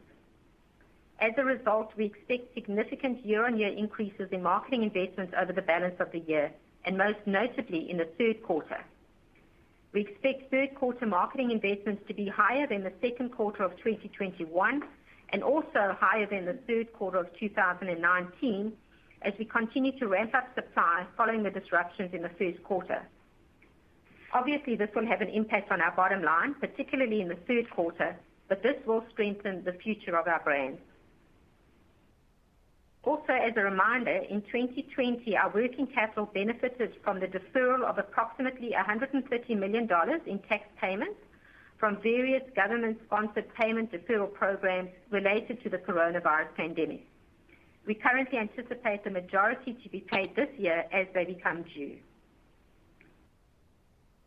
[1.18, 6.10] As a result, we expect significant year-on-year increases in marketing investments over the balance of
[6.12, 6.52] the year,
[6.84, 8.78] and most notably in the third quarter.
[9.92, 14.82] We expect third quarter marketing investments to be higher than the second quarter of 2021,
[15.30, 18.72] and also higher than the third quarter of 2019,
[19.22, 23.02] as we continue to ramp up supply following the disruptions in the first quarter.
[24.32, 28.16] Obviously, this will have an impact on our bottom line, particularly in the third quarter,
[28.48, 30.80] but this will strengthen the future of our brands.
[33.04, 38.72] Also, as a reminder, in 2020, our working capital benefited from the deferral of approximately
[38.72, 39.88] $130 million
[40.26, 41.20] in tax payments
[41.78, 47.06] from various government-sponsored payment deferral programs related to the coronavirus pandemic.
[47.86, 51.98] We currently anticipate the majority to be paid this year as they become due.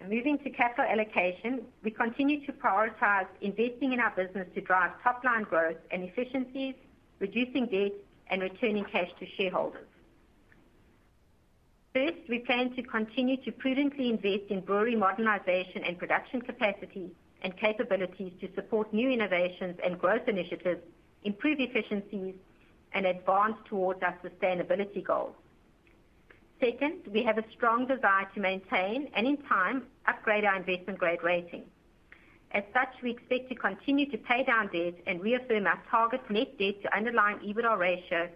[0.08, 5.44] Moving to capital allocation, we continue to prioritize investing in our business to drive top-line
[5.44, 6.76] growth and efficiencies,
[7.20, 7.94] reducing debt,
[8.30, 9.88] and returning cash to shareholders.
[11.94, 17.10] First, we plan to continue to prudently invest in brewery modernization and production capacity
[17.42, 20.82] and capabilities to support new innovations and growth initiatives,
[21.24, 22.36] improve efficiencies,
[22.94, 25.36] and advance towards our sustainability goals.
[26.60, 31.64] Second, we have a strong desire to maintain, and in time, upgrade our investment-grade rating.
[32.52, 36.58] As such, we expect to continue to pay down debt and reaffirm our target net
[36.58, 38.30] debt to underlying EBITDA ratio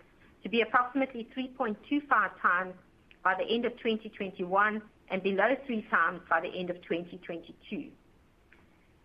[0.43, 2.73] to be approximately 3.25x
[3.23, 7.89] by the end of 2021 and below 3x by the end of 2022.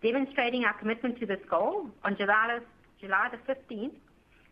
[0.01, 2.59] Demonstrating our commitment to this goal, on July
[3.01, 3.93] the 15th,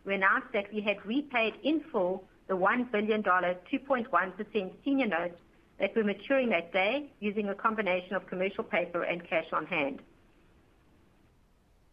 [0.04, 5.38] we announced that we had repaid in full the $1 billion 2.1% senior notes
[5.78, 10.00] that were maturing that day using a combination of commercial paper and cash on hand.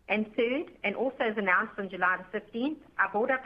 [0.09, 3.39] Third, and also as announced on July the 15th, our board of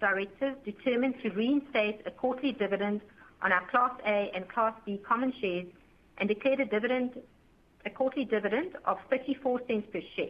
[0.00, 3.00] directors determined to reinstate a quarterly dividend
[3.42, 5.66] on our Class A and Class B common shares
[6.18, 6.66] and declared a
[7.90, 10.28] quarterly dividend of $0.34 per share.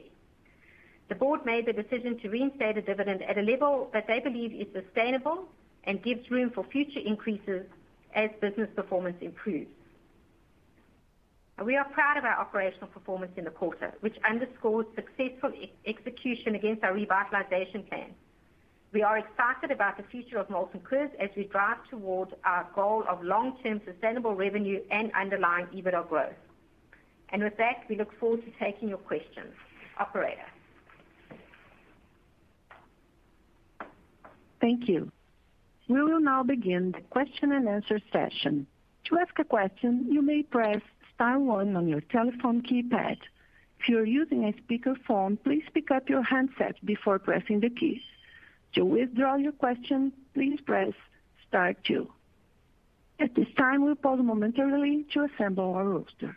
[1.08, 4.52] The board made the decision to reinstate a dividend at a level that they believe
[4.52, 5.48] is sustainable
[5.84, 7.66] and gives room for future increases
[8.14, 9.70] as business performance improves.
[11.62, 15.52] We are proud of our operational performance in the quarter, which underscores successful
[15.86, 18.10] execution against our revitalization plan.
[18.92, 23.04] We are excited about the future of Molson Coors as we drive towards our goal
[23.08, 26.32] of long-term sustainable revenue and underlying EBITDA growth.
[27.34, 29.52] And with that, we look forward to taking your questions.
[29.98, 30.46] Operator?
[34.60, 35.10] Thank you.
[35.88, 38.68] We will now begin the question and answer session.
[39.06, 40.80] To ask a question, you may press
[41.12, 43.16] star one on your telephone keypad.
[43.80, 48.02] If you're using a speakerphone, please pick up your handset before pressing the keys.
[48.76, 50.92] To withdraw your question, please press
[51.48, 52.12] star two.
[53.18, 56.36] At this time, we'll pause momentarily to assemble our roster.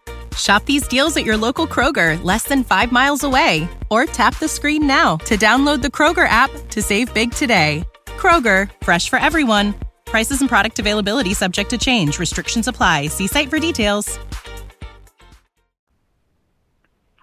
[0.35, 3.67] Shop these deals at your local Kroger, less than five miles away.
[3.89, 7.83] Or tap the screen now to download the Kroger app to save big today.
[8.05, 9.73] Kroger, fresh for everyone.
[10.05, 12.19] Prices and product availability subject to change.
[12.19, 13.07] Restrictions apply.
[13.07, 14.19] See site for details.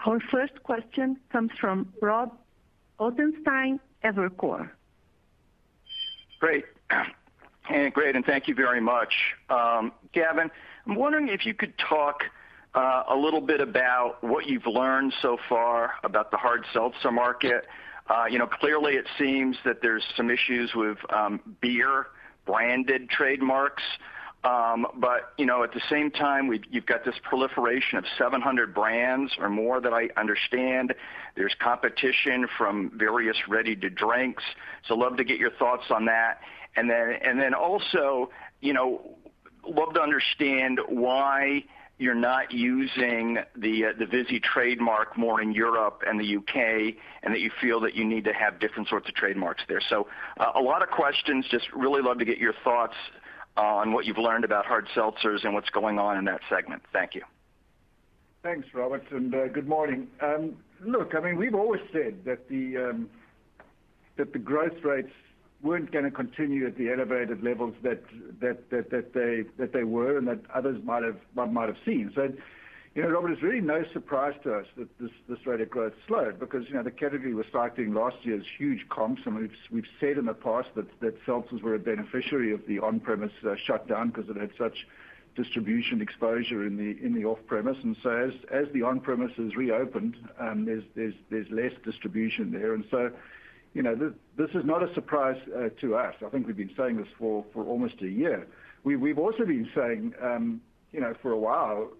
[0.06, 2.34] Our first question comes from Rob
[2.98, 4.70] Ottenstein, Evercore.
[6.40, 6.64] Great.
[7.92, 9.12] Great, and thank you very much.
[9.50, 10.50] Um, Gavin,
[10.86, 12.24] I'm wondering if you could talk
[12.78, 17.66] Uh, a little bit about what you've learned so far about the hard seltzer market.
[18.08, 22.06] Uh, you know, clearly it seems that there's some issues with um, beer
[22.46, 23.82] branded trademarks.
[24.44, 29.32] Um but you know, at the same time, you've got this proliferation of 700 brands
[29.40, 30.94] or more that I understand.
[31.34, 34.44] There's competition from various ready-to-drinks.
[34.86, 36.42] So love to get your thoughts on that.
[36.76, 39.16] And then also, you know,
[39.66, 41.64] love to understand why
[41.98, 47.40] you're not using uh, the Vizzy trademark more in Europe and the U.K., and that
[47.40, 49.80] you feel that you need to have different sorts of trademarks there.
[49.88, 50.06] So,
[50.38, 51.44] uh, a lot of questions.
[51.50, 52.94] Just really love to get your thoughts
[53.56, 56.82] on what you've learned about hard seltzers and what's going on in that segment.
[56.92, 57.22] Thank you.
[58.44, 60.06] Thanks, Robert, and uh, good morning.
[60.22, 63.10] Um, look, I mean, we've always said that the um,
[64.44, 65.10] growth rates
[65.62, 68.02] weren't gonna continue at the elevated levels that
[69.72, 72.12] they were and that others might have seen.
[72.14, 72.32] So
[72.94, 76.40] you know, Robert, it's really no surprise to us that this rate of growth slowed
[76.40, 79.22] because, you know, the category was cycling last year's huge comps.
[79.24, 83.54] And we've said in the past that seltzers were a beneficiary of the on-premise uh,
[83.64, 84.86] shutdown because it had such
[85.36, 87.76] distribution exposure in the off-premise.
[87.84, 92.74] And so as the on-premise has reopened, um, there's less distribution there.
[93.78, 93.94] You know,
[94.36, 96.16] this is not a surprise uh, to us.
[96.26, 98.48] I think we've been saying this for almost a year.
[98.82, 100.60] We've also been saying, um,
[100.90, 101.92] you know, for a while,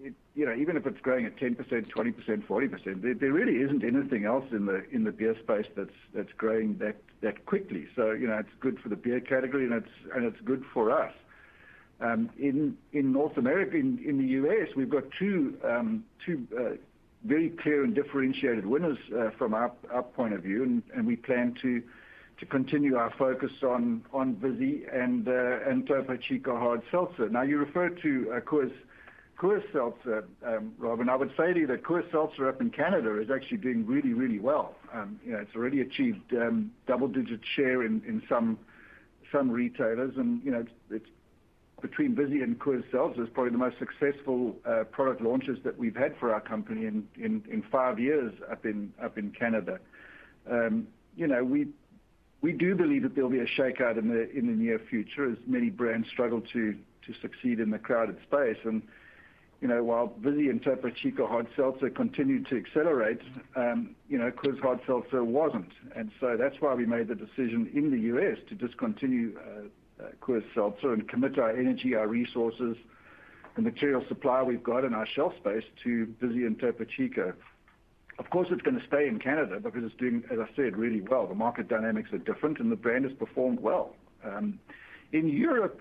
[0.00, 4.44] you know, even if it's growing at 10%, 20%, 40%, there really isn't anything else
[4.52, 4.66] in
[5.02, 7.88] the beer space that's growing that quickly.
[7.96, 11.12] So, you know, it's good for the beer category, and it's good for us.
[12.00, 16.76] Um, in North America, in the U.S., we've got two um, uh,
[17.24, 19.70] very clear and differentiated winners uh, from our
[20.14, 21.82] point of view, and we plan to
[22.46, 27.28] continue our focus on Vizzy uh, and Topo Chico Hard Seltzer.
[27.28, 28.72] Now, you referred to uh, Coors
[29.72, 33.20] Seltzer, um, Rob, and I would say to you that Coors Seltzer up in Canada
[33.20, 34.76] is actually doing really really well.
[34.92, 38.58] Um, you know, it's already achieved um, double-digit share in some
[39.32, 40.16] some retailers.
[40.16, 41.10] And you know, it's
[41.80, 45.96] between Vizzy and Coors Seltzer is probably the most successful uh, product launches that we've
[45.96, 49.78] had for our company in five years up in Canada.
[50.50, 51.68] Um, you know, we
[52.40, 55.38] we do believe that there'll be a shakeout in the in the near future as
[55.46, 56.76] many brands struggle to
[57.08, 58.58] to succeed in the crowded space.
[58.64, 58.82] And,
[59.60, 63.20] you know, while Vizzy and Topo Chico Hard Seltzer continued to accelerate,
[63.56, 65.72] um, you know, Coors Hard Seltzer wasn't.
[65.96, 68.38] And so that's why we made the decision in the U.S.
[68.50, 69.62] to discontinue uh,
[70.20, 72.76] Coors Seltzer and commit our energy, our resources,
[73.56, 77.32] the material supply we've got in our shelf space to Vizzy and Topo Chico.
[78.18, 81.26] Of course, it's gonna stay in Canada because it's doing, as I said, really well.
[81.26, 83.94] The market dynamics are different, and the brand has performed well.
[84.24, 84.58] Um,
[85.12, 85.80] in Europe,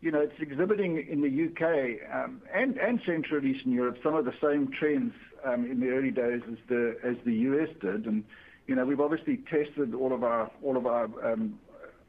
[0.00, 1.98] you know, it's exhibiting in the U.K.
[2.12, 5.12] Um, and Central Eastern Europe some of the same trends
[5.44, 7.68] um, in the early days as the U.S.
[7.80, 8.06] did.
[8.06, 8.24] And
[8.66, 11.08] you know, we've obviously tested all of our all of our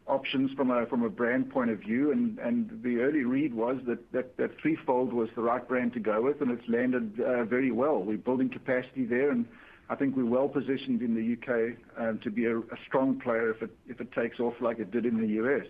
[0.08, 2.12] options from a from a brand point of view.
[2.12, 6.42] And the early read was that Three Fold was the right brand to go with,
[6.42, 7.16] and it's landed
[7.50, 8.00] very well.
[8.00, 9.46] We're building capacity there, and
[9.90, 11.76] I think we're well positioned in the U.K.
[12.24, 15.20] to be a strong player if it if it takes off like it did in
[15.20, 15.68] the U.S.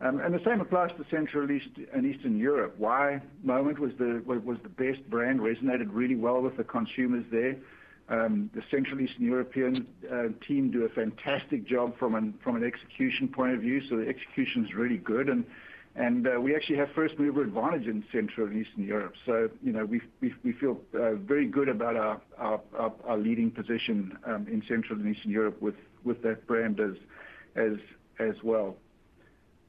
[0.00, 2.78] Um and the same applies to Central and Eastern Europe.
[2.78, 7.24] Wai Moment was the was was the best brand, resonated really well with the consumers
[7.30, 7.56] there.
[8.10, 13.54] Um, the Central Eastern European uh, team do a fantastic job from an execution point
[13.54, 15.28] of view, so the execution's really good.
[15.96, 19.14] And uh, we actually have first mover advantage in Central and Eastern Europe.
[19.26, 24.98] So, you know, we feel uh, very good about our leading position um, in Central
[24.98, 28.76] and Eastern Europe with that brand as well.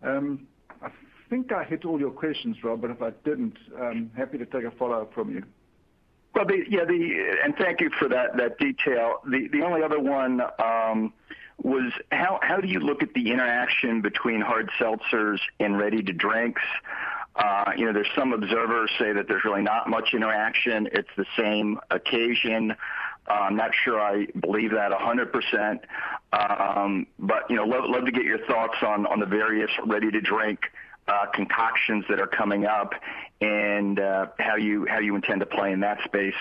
[0.01, 0.47] Um,
[0.81, 0.89] I
[1.29, 4.63] think I hit all your questions, Rob, but if I didn't, I'm happy to take
[4.63, 5.43] a follow-up from you.
[6.43, 6.57] Well,
[7.43, 9.21] and thank you for that detail.
[9.29, 11.13] The the only other one um,
[11.61, 16.61] was how how do you look at the interaction between hard seltzers and ready-to-drinks?
[17.35, 20.89] Uh, you know, there's some observers say that there's really not much interaction.
[20.91, 22.71] It's the same occasion.
[23.29, 25.79] Uh, I'm not sure I believe that 100%.
[26.33, 30.59] Um but you know, love love to get your thoughts on the various ready-to-drink
[31.12, 32.93] Uh, concoctions that are coming up
[33.41, 36.39] and uh, how you intend to play in that space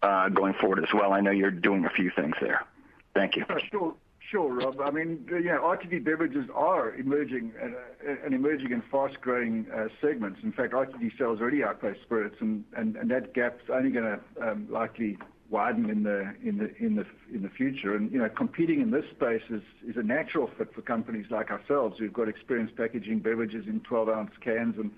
[0.00, 1.12] uh, going forward as well.
[1.12, 2.64] I know you're doing a few things there.
[3.12, 3.44] Thank you.
[3.70, 3.94] Sure,
[4.30, 4.80] sure Rob.
[4.80, 9.66] I mean, RTD beverages are emerging and fast-growing
[10.00, 10.40] segments.
[10.42, 15.18] In fact, RTD sales already outpace spirits, and that gap's only going to um, likely
[15.50, 17.94] widen in the in the in the in the future.
[17.94, 21.98] And you know, competing in this space is a natural fit for companies like ourselves
[21.98, 24.90] who've got experience packaging beverages in 12-ounce cans and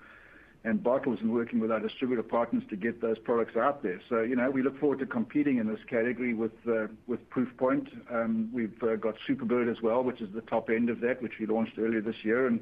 [0.65, 4.01] and bottles and working with our distributor partners to get those products out there.
[4.09, 7.87] So, you know, we look forward to competing in this category with uh, with Proofpoint.
[8.13, 11.33] Um, we've uh, got Superbird as well, which is the top end of that, which
[11.39, 12.47] we launched earlier this year.
[12.47, 12.59] And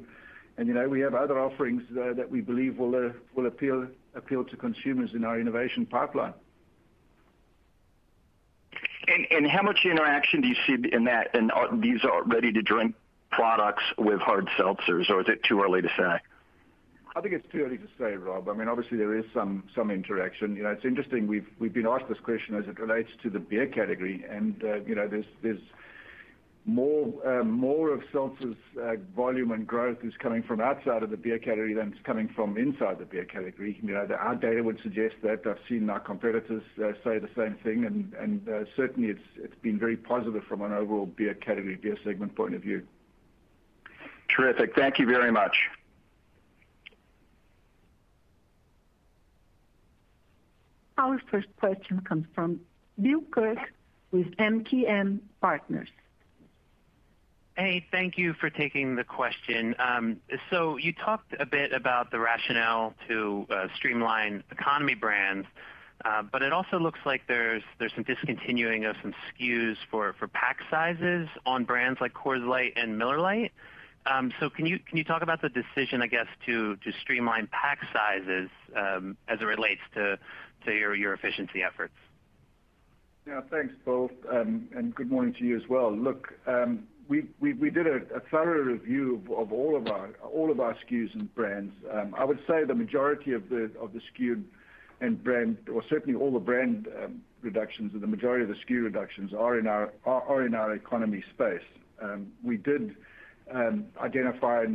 [0.58, 3.88] and you know, we have other offerings uh, that we believe will uh will appeal
[4.14, 6.34] appeal to consumers in our innovation pipeline.
[9.30, 11.50] And how much interaction do you see in that, and
[11.82, 12.94] these are ready-to-drink
[13.30, 16.18] products with hard seltzers, or is it too early to say?
[17.16, 18.48] I think it's too early to say, Rob.
[18.48, 20.54] I mean, obviously, there is some some interaction.
[20.54, 23.66] You know, it's interesting, we've been asked this question as it relates to the beer
[23.66, 25.60] category, and uh, you know, there's there's
[26.68, 31.16] more uh, more of seltzer's uh, volume and growth is coming from outside of the
[31.16, 33.80] beer category than it's coming from inside the beer category.
[33.82, 35.46] You know, the our data would suggest that.
[35.46, 39.78] I've seen our competitors uh, say the same thing, and and certainly, it's it's been
[39.78, 42.86] very positive from an overall beer category, beer segment point of view.
[44.28, 44.74] Terrific.
[44.74, 45.56] Thank you very much.
[50.98, 52.60] Our first question comes from
[53.00, 53.58] Bill Kirk
[54.10, 55.88] with MKM Partners.
[57.58, 59.74] Hey, thank you for taking the question.
[59.80, 65.44] Um so you talked a bit about the rationale to uh, streamline economy brands,
[66.04, 67.64] uh, but it also looks like there's
[67.96, 73.18] some discontinuing of some SKUs for pack sizes on brands like Coors Light and Miller
[73.18, 73.50] Lite.
[74.06, 79.16] Um so can you talk about the decision, I guess, to streamline pack sizes um,
[79.26, 80.16] as it relates to
[80.64, 81.94] your efficiency efforts?
[83.26, 83.40] Yeah.
[83.50, 85.94] Thanks, Bill, um, and good morning to you as well.
[85.94, 91.14] Look, um, we did a thorough review of all of our all of our SKUs
[91.14, 91.72] and brands.
[91.92, 94.42] Um, I would say the majority of the SKU
[95.00, 98.84] and brand, or certainly all the brand um, reductions and the majority of the SKU
[98.84, 99.66] reductions are in
[100.54, 101.62] our economy space.
[102.02, 102.96] Um, we did
[104.02, 104.66] identify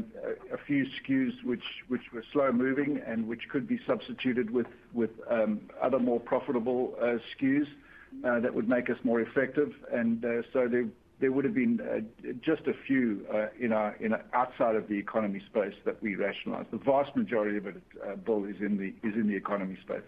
[0.51, 5.99] a few SKUs which which were slow-moving and which could be substituted with um other
[5.99, 7.67] more profitable uh, SKUs
[8.25, 9.73] uh, that would make us more effective.
[9.93, 10.85] Uh, there
[11.29, 13.47] would've been uh, just a few uh,
[14.33, 16.71] outside of the economy space that we rationalized.
[16.71, 20.01] The vast majority of it, uh, Bill, is in the economy space.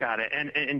[0.00, 0.32] Got it.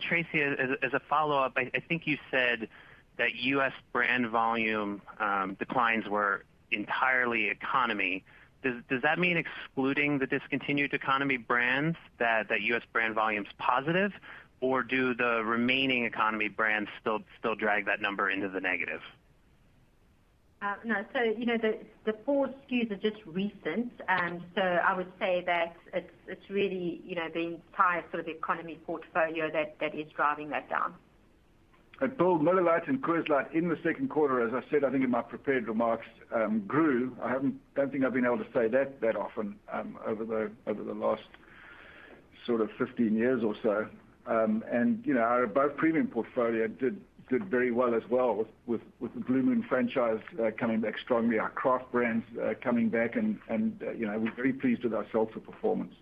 [0.02, 2.68] Tracey, as a follow-up, I think you said
[3.16, 3.72] that U.S.
[3.92, 8.24] brand volume um, declines were entirely economy.
[8.62, 12.82] Does that mean excluding the discontinued economy brands that U.S.
[12.92, 14.12] brand volume's positive,
[14.60, 19.00] or do the remaining economy brands still drag that number into the negative?
[20.84, 21.04] No.
[21.12, 23.92] So you know the four SKUs are just recent.
[24.08, 28.78] Um so I would say that it's really you know, the entire sort of economy
[28.86, 30.94] portfolio that is driving that down.
[32.18, 35.04] Bill, Miller Lite and Coors Light in the second quarter, as I said, I think
[35.04, 36.06] in my prepared remarks,
[36.66, 37.16] grew.
[37.22, 39.56] I don't think I've been able to say that that often
[40.06, 41.22] over the last
[42.46, 43.86] sort of 15 years or so.
[44.26, 44.64] Um,
[45.04, 47.00] you know, our above premium portfolio did
[47.50, 51.50] very well as well with with the Blue Moon franchise uh, coming back strongly, our
[51.50, 53.38] craft brands uh, coming back, and
[53.82, 55.94] uh, you know, we're very pleased with our seltzer performance.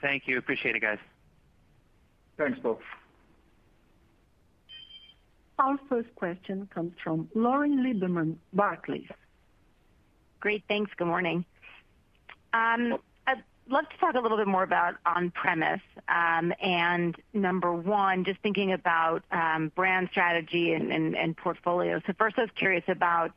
[0.00, 0.38] Thank you.
[0.38, 0.98] Appreciate it, guys.
[2.38, 2.78] Thanks, Bill.
[5.58, 9.08] Our first question comes from Lauren Lieberman, Barclays.
[10.38, 10.64] Great.
[10.68, 10.90] Thanks.
[10.96, 11.44] Good morning.
[12.54, 12.98] Um,
[13.70, 15.80] Love to talk a little bit more about on-premise.
[16.08, 22.00] Um and number one, just thinking about um, brand strategy and portfolio.
[22.04, 23.30] So First, I was curious about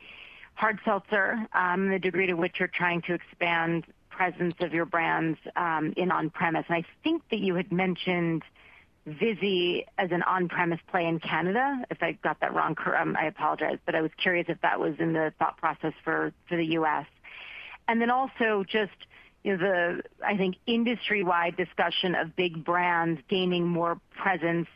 [0.55, 5.37] hard seltzer, um, the degree to which you're trying to expand presence of your brands
[5.55, 6.65] um, in on-premise.
[6.67, 8.41] And I think that you had mentioned
[9.05, 11.83] Vizzy as an on-premise play in Canada.
[11.91, 12.75] If I got that wrong,
[13.17, 16.65] I apologize, but I was curious if that was in the thought process for the
[16.79, 17.05] U.S.
[17.87, 18.91] And then also just
[19.43, 24.67] the, I think, industry-wide discussion of big brands gaining more presence,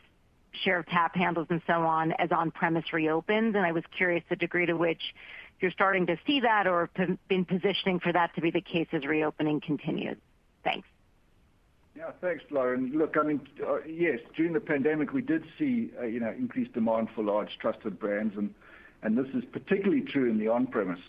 [0.52, 3.54] share of tap handles and so on as on-premise reopens.
[3.54, 5.00] And I was curious the degree to which
[5.60, 6.90] you're starting to see that or
[7.28, 10.16] been positioning for that to be the case as reopening continues.
[10.64, 10.86] Thanks.
[11.96, 12.12] Yeah.
[12.20, 12.92] Thanks, Lauren.
[12.94, 16.72] Look, I mean, uh, yes, during the pandemic, we did see uh, you know, increased
[16.72, 18.36] demand for large trusted brands,
[19.02, 21.00] And this is particularly true in the on-premise.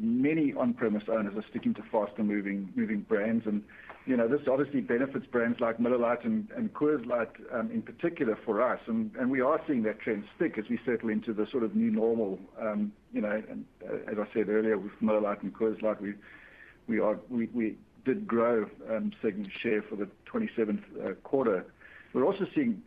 [0.00, 3.46] Many on-premise owners are sticking to faster moving brands.
[3.46, 3.62] And
[4.06, 7.30] you know this obviously benefits brands like Miller Lite and Coors Light
[7.72, 8.80] in particular for us.
[8.88, 11.90] And we are seeing that trend stick as we settle into the sort of new
[11.90, 12.40] normal.
[12.60, 16.00] Um, you know, and uh as I said earlier, with Miller Lite and Coors Light,
[16.00, 21.64] we did grow um segment share for the 27th quarter.
[22.12, 22.82] We're also seeing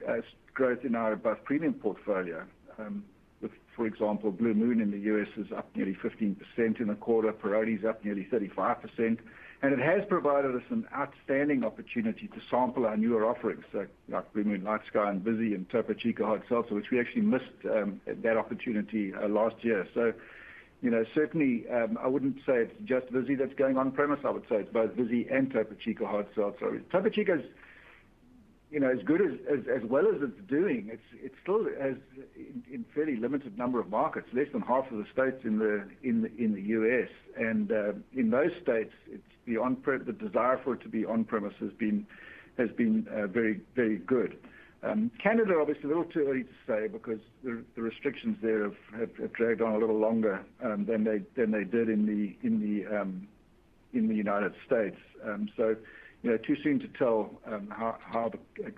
[0.53, 2.43] growth in our above premium portfolio.
[3.75, 5.27] For example, Blue Moon in the U.S.
[5.37, 7.31] is up nearly 15% in the quarter.
[7.31, 9.19] Peroni's up nearly 35%.
[9.63, 14.43] And it has provided us an outstanding opportunity to sample our newer offerings, like Blue
[14.43, 18.35] Moon LightSky and Vizzy and Topo Chico Hard Seltzer, which we actually missed um, that
[18.35, 19.87] opportunity uh, last year.
[19.93, 20.13] So,
[20.81, 24.19] you know, certainly, um, I wouldn't say it's just Vizzy that's going on-premise.
[24.25, 26.81] I would say it's both Vizzy and Topo Chico Hard Seltzer.
[26.91, 27.09] Topo
[28.73, 31.95] Chico is as good as as well as it's doing, it's it still has
[32.71, 37.09] in fairly limited number of markets, less than half of the states in the U.S.
[37.37, 38.93] And um in those states,
[39.45, 42.05] the desire for it to be on-premise has been
[42.57, 44.37] uh, very very good.
[44.83, 48.69] Um, Canada, obviously, a little too early to say because the restrictions there
[48.99, 51.19] have dragged on a little longer um, than they
[51.63, 53.27] did in the um,
[53.93, 54.97] United States.
[56.23, 58.31] Too soon to tell um, how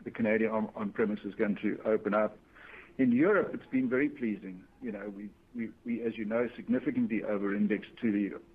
[0.04, 2.38] the Canadian on-premise is going to open up.
[2.98, 4.64] In Europe, it's been very pleasing.
[4.82, 5.14] You know,
[5.86, 8.12] We, as you know, significantly over-indexed to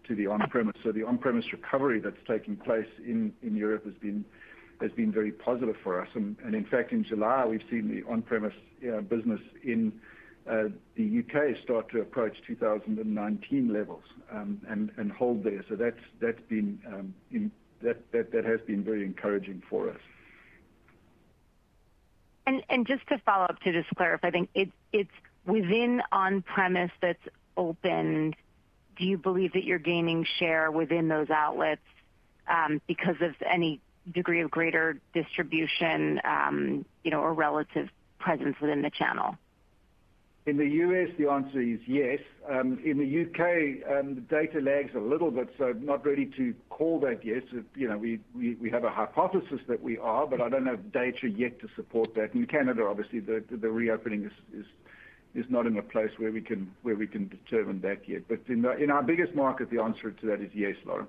[0.08, 0.76] the on-premise.
[0.82, 6.08] So the on-premise recovery that's taking place in Europe has been very positive for us.
[6.14, 8.54] And in fact, in July, we've seen the on-premise
[8.92, 9.92] uh, business in
[10.50, 10.64] uh,
[10.96, 11.56] the U.K.
[11.62, 15.64] start to approach 2019 levels um, and hold there.
[15.70, 17.14] Um,
[17.82, 20.00] That has been very encouraging for us.
[22.84, 25.10] Just to follow up to just clarify, I think it's
[25.46, 27.22] within on-premise that's
[27.56, 28.36] opened,
[28.98, 31.82] do you believe that you're gaining share within those outlets
[32.48, 33.80] um, because of any
[34.12, 39.36] degree of greater distribution um, or relative presence within the channel?
[40.46, 42.18] In the U.S., the answer is yes.
[42.48, 46.54] Um, in the U.K., um, the data lags a little bit, so not ready to
[46.70, 47.42] call that yet.
[47.76, 52.14] We have a hypothesis that we are, but I don't have data yet to support
[52.14, 52.34] that.
[52.34, 54.30] In Canada, obviously, the reopening
[55.34, 58.22] is not in a place where we can determine that yet.
[58.26, 61.06] But in our biggest market, the answer to that is yes, Lauren.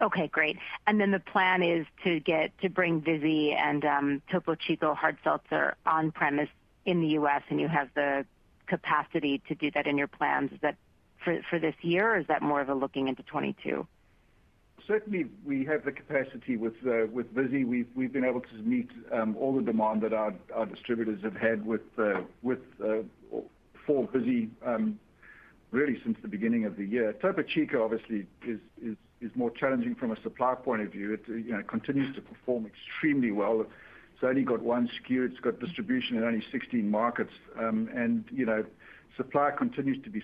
[0.00, 0.56] Okay, great.
[0.86, 6.48] And then the plan is to bring Vizzy and um, Topo Chico Hard Seltzer on-premise
[6.86, 8.24] in the U.S., and you have the
[8.70, 10.52] capacity to do that in your plans.
[10.52, 10.76] Is that
[11.22, 13.86] for this year, or is that more of a looking into 2022?
[14.86, 17.64] Certainly, we have the capacity with with Vizzy.
[17.64, 18.88] We've we've been able to meet
[19.38, 23.02] all the demand that our our distributors have had with uh with uh
[23.86, 24.48] for Vizzy
[25.70, 27.12] really since the beginning of the year.
[27.12, 31.12] Topo Chico obviously is is is more challenging from a supply point of view.
[31.12, 33.66] It you know continues to perform extremely well.
[34.20, 35.30] It's only got one SKU.
[35.30, 37.32] It's got distribution in only 16 markets.
[37.58, 38.66] Um and you know,
[39.16, 40.22] supply continues to be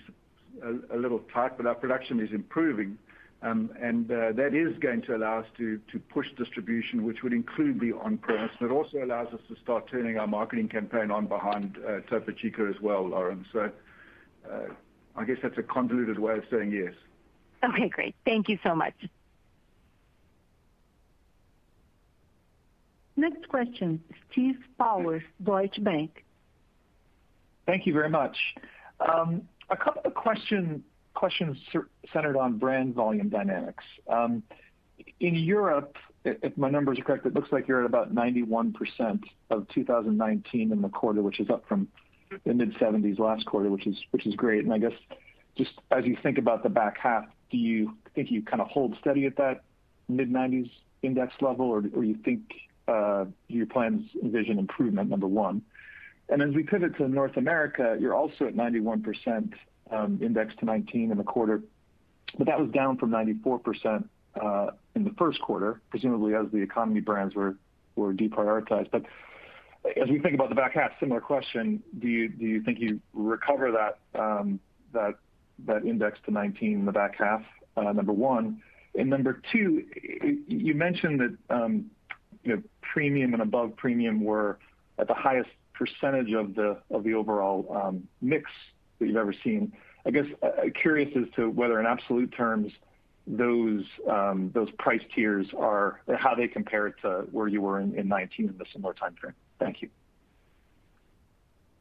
[0.92, 2.98] a little tight, but our production is improving.
[3.40, 3.70] And
[4.08, 5.80] that is going to allow us to
[6.10, 8.50] push distribution, which would include the on-premise.
[8.60, 11.78] And it also allows us to start turning our marketing campaign on behind
[12.10, 13.46] Topo Chico as well, Lauren.
[13.50, 13.70] So
[14.52, 14.68] uh
[15.16, 16.92] I guess that's a convoluted way of saying yes.
[17.64, 18.14] Okay, great.
[18.26, 18.92] Thank you so much.
[23.16, 26.24] Next question, Steve Powers, Deutsche Bank.
[27.66, 28.36] Thank you very much.
[29.00, 30.82] Um, a couple of questions
[32.12, 33.84] centered on brand volume dynamics.
[34.08, 34.42] Um,
[35.20, 39.66] in Europe, if my numbers are correct, it looks like you're at about 91% of
[39.68, 41.88] 2019 in the quarter, which is up from
[42.44, 44.64] the mid-70s last quarter, which is great.
[44.64, 44.92] And I guess,
[45.56, 48.96] just as you think about the back half, do you think you kind of hold
[49.00, 49.62] steady at that
[50.08, 50.70] mid-90s
[51.02, 52.42] index level, or you think
[52.88, 55.62] Uh, your plans envision improvement, number one?
[56.28, 59.52] And as we pivot to North America, you're also at 91%
[59.90, 61.62] um, index to 2019 in the quarter,
[62.36, 64.04] but that was down from 94%
[64.40, 67.56] uh, in the first quarter, presumably as the economy brands were
[67.96, 68.90] deprioritized.
[68.90, 69.02] But
[69.96, 74.20] as we think about the back half, similar question, do you think you recover that
[74.20, 74.60] um,
[75.84, 77.42] index to 2019 in the back half?
[77.76, 78.62] Uh, number one.
[78.94, 79.84] And number two,
[80.48, 81.90] you mentioned that um,
[82.92, 84.58] premium and above premium were
[84.98, 86.78] at the highest percentage of the
[87.12, 88.50] overall um, mix
[88.98, 89.72] that you've ever seen.
[90.06, 92.72] I guess, uh, uh, curious as to whether in absolute terms,
[94.08, 98.58] um, those price tiers are, how they compare to where you were in 2019 in
[98.58, 99.34] the similar timeframe.
[99.58, 99.90] Thank you.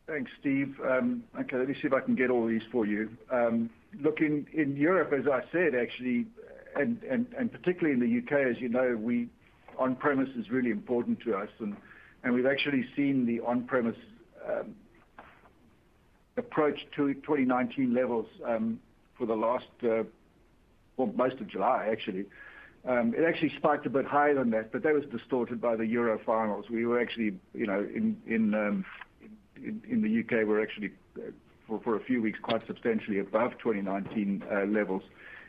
[0.07, 0.75] Thanks, Steve.
[0.87, 3.09] Um, okay, let me see if I can get all these for you.
[4.01, 6.25] Look, in Europe, as I said, actually,
[6.75, 8.95] and particularly in the U.K., as you know,
[9.77, 11.75] on-premise is really important to us, and
[12.33, 13.97] we've actually seen the on-premise
[14.47, 14.75] um,
[16.37, 18.79] approach to 2019 levels um,
[19.17, 20.03] for the last, uh,
[20.97, 22.25] well, most of July, actually.
[22.87, 25.87] Um, it actually spiked a bit higher than that, but that was distorted by the
[25.87, 26.69] Euro finals.
[26.69, 28.85] We were actually, you know, in um
[29.57, 33.53] in in in the U.K., we're actually, uh, for a few weeks, quite substantially above
[33.57, 35.01] 2019 uh, levels.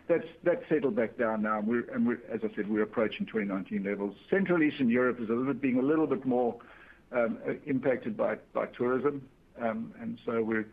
[0.08, 4.14] That's settled back down now, and as I said, we're approaching 2019 levels.
[4.30, 6.56] Central Eastern Europe is a limit being a little bit more
[7.12, 9.28] um, uh, impacted by by tourism.
[9.60, 10.66] Um and so we're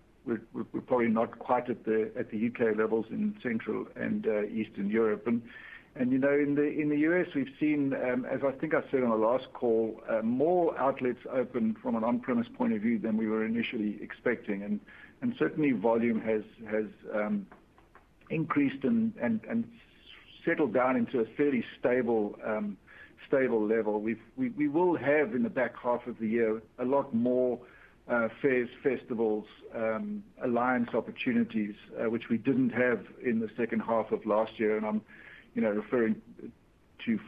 [0.88, 2.74] probably not quite at the at the U.K.
[2.76, 5.28] levels in Central and uh, Eastern Europe.
[5.28, 9.04] You know, in the in the U.S., we've seen, um, as I think I said
[9.04, 13.16] on the last call, uh, more outlets open from an on-premise point of view than
[13.16, 14.64] we were initially expecting.
[14.64, 17.46] And certainly volume has has um,
[18.30, 19.14] increased and
[20.46, 22.78] settled down into a fairly stable um,
[23.66, 24.02] level.
[24.02, 27.60] We will have, in the back half of the year, a lot more
[28.08, 34.12] uh, fairs, festivals, um, alliance opportunities, uh, which we didn't have in the second half
[34.12, 34.76] of last year.
[34.78, 35.02] And I'm
[35.56, 36.22] referring
[37.06, 37.20] to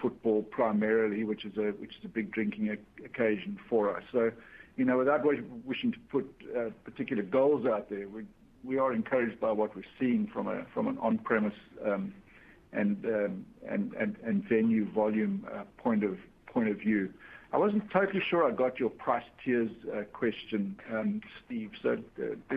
[0.00, 4.02] football primarily, which is a big drinking occasion for us.
[4.12, 4.30] So
[4.76, 5.24] without
[5.64, 8.06] wishing to put uh, particular goals out there,
[8.64, 11.54] we are encouraged by what we're seeing from a from an on-premise
[11.84, 12.14] um
[12.72, 17.12] and um and venue volume uh, point of point of view.
[17.52, 22.56] I wasn't totally sure I got your price tiers uh, question, um, Steve, so uh,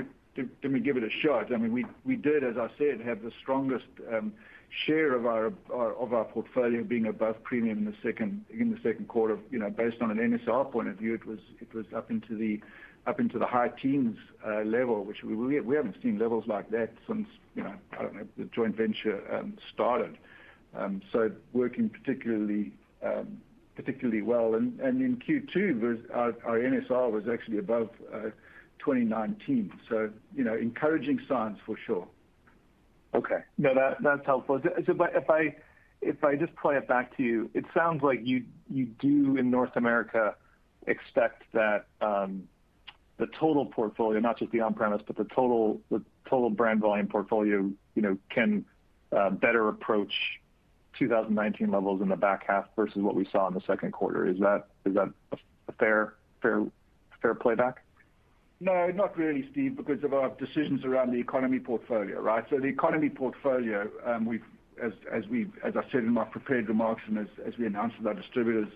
[0.63, 1.53] let me give it a shot.
[1.53, 4.33] I mean, we we did, as I said, have the strongest um,
[4.69, 8.79] share of our our of our portfolio being above premium in the second in the
[8.83, 9.37] second quarter.
[9.51, 12.35] You know, based on an NSR point of view, it was it was up into
[12.35, 12.59] the
[13.47, 18.03] high teens uh, level, which we haven't seen levels like that since, you know, I
[18.03, 20.17] don't know, the joint venture um, started.
[20.75, 23.41] Um so working particularly um,
[24.21, 24.55] well.
[24.55, 28.31] And in Q2, our NSR was actually above uh,
[28.79, 29.71] 2019.
[30.59, 32.07] Encouraging signs for sure.
[33.13, 33.39] Okay.
[33.57, 34.61] No, that's helpful.
[34.63, 38.43] If I just play it back to you, it sounds like you
[38.99, 40.35] do, in North America,
[40.85, 42.47] expect that um,
[43.17, 45.81] the total portfolio, not just the on-premise, but the total
[46.51, 48.63] brand volume portfolio you know, can
[49.11, 50.39] uh, better approach
[50.99, 54.27] 2019 levels in the back half versus what we saw in the second quarter.
[54.27, 56.13] Is that a fair
[57.39, 57.83] playback?
[58.59, 62.43] No, not really, Steve, because of our decisions around the economy portfolio, right?
[62.49, 64.39] So the economy portfolio, um,
[64.81, 68.69] as I said in my prepared remarks and as we announced with our distributors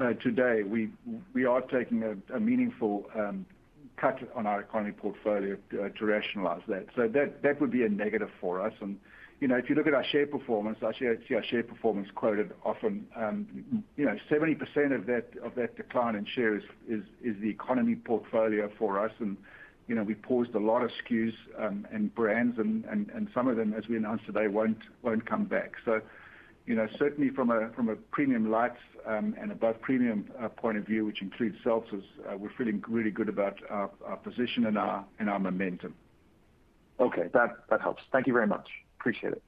[0.00, 3.46] uh, today, we are taking a meaningful um,
[4.02, 6.86] cut on our economy portfolio uh, to rationalize that.
[6.96, 8.74] So that that would be a negative for us.
[8.80, 8.98] And
[9.40, 12.52] you know, if you look at our share performance, I see our share performance quoted
[12.64, 13.06] often.
[13.16, 18.70] Um, you know, 70% of that of that decline in shares is the economy portfolio
[18.78, 19.12] for us.
[19.20, 19.36] And,
[19.88, 23.72] you know, we paused a lot of SKUs um, and brands, and some of them,
[23.72, 25.72] as we announced today, won't won't come back.
[26.66, 30.78] You know, certainly from a from a premium lights um, and above premium uh, point
[30.78, 35.04] of view, which includes seltzers, uh, we're feeling really good about our position and our
[35.18, 35.94] and our momentum.
[37.00, 37.28] Okay.
[37.32, 38.02] That helps.
[38.12, 38.68] Thank you very much.
[39.00, 39.42] Appreciate it.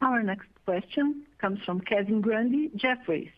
[0.00, 3.30] Our next question comes from Kevin Grundy, Jefferies.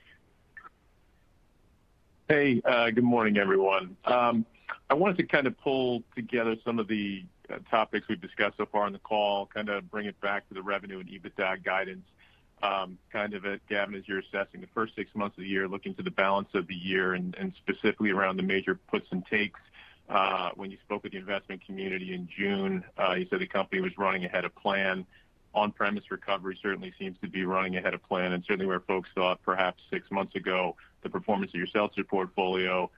[2.27, 3.99] Hey, uh, good morning, everyone.
[4.07, 4.47] Um,
[4.89, 8.67] I wanted to kind of pull together some of the Uh, topics we've discussed so
[8.67, 12.07] far on the call, kind of bring it back to the revenue and EBITDA guidance.
[12.63, 15.69] Um, kind of, uh, Gavin, as you're assessing the first six months of the year,
[15.69, 19.61] looking to the balance of the year and specifically around the major puts and takes.
[20.09, 22.85] Uh, when you spoke with the investment community in June,
[23.17, 25.05] you said the company was running ahead of plan.
[25.55, 29.41] On-premise recovery certainly seems to be running ahead of plan, and certainly where folks thought
[29.43, 32.91] perhaps six months ago, the performance of your seltzer portfolio,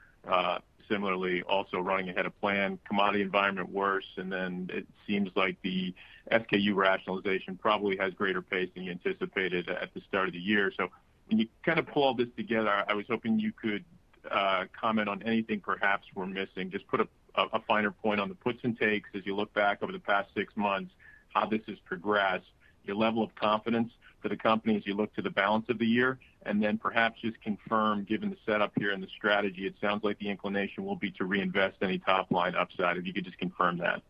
[0.89, 2.79] similarly also running ahead of plan.
[2.87, 5.95] Commodity environment worse, and then it seems like the
[6.31, 10.73] SKU rationalization probably has greater pace than you anticipated at the start of the year.
[10.77, 10.89] So
[11.27, 13.85] when you kind of pull all this together, I was hoping you could
[14.31, 16.71] uh, comment on anything perhaps we're missing.
[16.71, 17.01] Just put
[17.37, 20.29] a finer point on the puts and takes as you look back over the past
[20.35, 20.93] six months,
[21.35, 22.47] how this has progressed,
[22.85, 25.87] your level of confidence for the company as you look to the balance of the
[25.87, 26.19] year,
[26.63, 30.29] then perhaps just confirm, given the setup here and the strategy, it sounds like the
[30.29, 32.97] inclination will be to reinvest any top-line upside.
[32.97, 34.03] If you could just confirm that.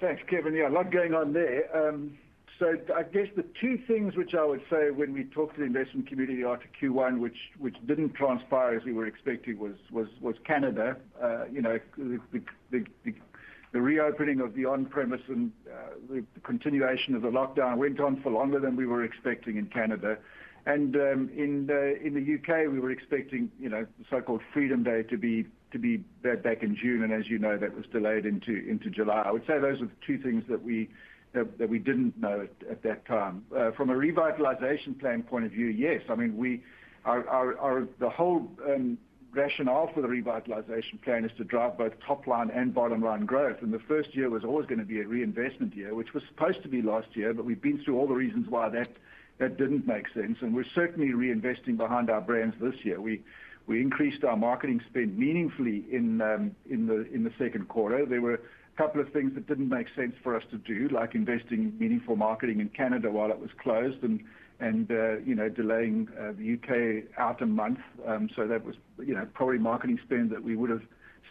[0.00, 0.54] Thanks, Kevin.
[0.54, 1.64] Yeah, a lot going on there.
[1.76, 2.18] Um
[2.58, 5.66] so I guess the two things which I would say when we talked to the
[5.66, 10.96] investment community after Q1, which didn't transpire as we were expecting, was Canada.
[11.50, 11.80] You know,
[13.72, 15.50] the reopening of the on-premise and
[16.08, 20.18] the continuation of the lockdown went on for longer than we were expecting in Canada.
[20.64, 21.10] In the
[22.04, 25.96] in the U.K., we were expecting you the so-called Freedom Day to be to be
[26.22, 29.22] back in June, and as you know, that was delayed into into July.
[29.26, 30.88] I would say those are the two things that we
[31.34, 33.44] uh that we didn't know at that time.
[33.76, 36.02] From a revitalization plan point of view, yes.
[36.08, 36.62] I mean we
[37.04, 38.48] our our the whole
[39.32, 43.56] rationale for the revitalization plan is to drive both top-line and bottom-line growth.
[43.62, 46.62] And the first year was always going to be a reinvestment year, which was supposed
[46.62, 48.90] to be last year, but we've been through all the reasons why that
[49.48, 50.38] didn't make sense.
[50.40, 53.00] And we're certainly reinvesting behind our brands this year.
[53.00, 53.22] We
[53.66, 58.04] we increased our marketing spend meaningfully in um in the second quarter.
[58.06, 61.14] There were a couple of things that didn't make sense for us to do, like
[61.14, 64.22] investing meaningful marketing in Canada while it was closed and
[64.60, 67.04] and uh you know delaying the U.K.
[67.18, 67.80] out a month.
[68.06, 70.82] Um so that was you know probably marketing spend that we would have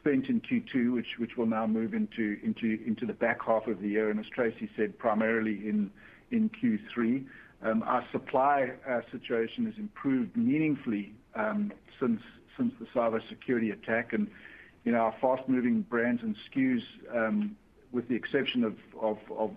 [0.02, 3.82] spent in Q2, which which will now move into into into the back half of
[3.82, 5.92] the year, and as Tracey said, primarily in
[6.32, 7.26] in Q3.
[7.64, 12.22] Um, our supply uh, situation has improved meaningfully um since
[12.58, 14.14] since the cybersecurity attack.
[14.14, 14.28] And
[14.84, 16.84] you know, our fast-moving brands and SKUs,
[17.16, 17.56] um,
[17.92, 18.76] with the exception of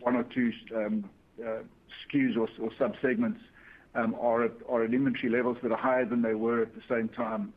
[0.01, 1.09] one or two um,
[1.43, 1.61] uh,
[2.07, 3.41] SKUs or sub-segments,
[3.95, 4.53] are at
[4.93, 7.53] inventory levels that are higher than they were at the same time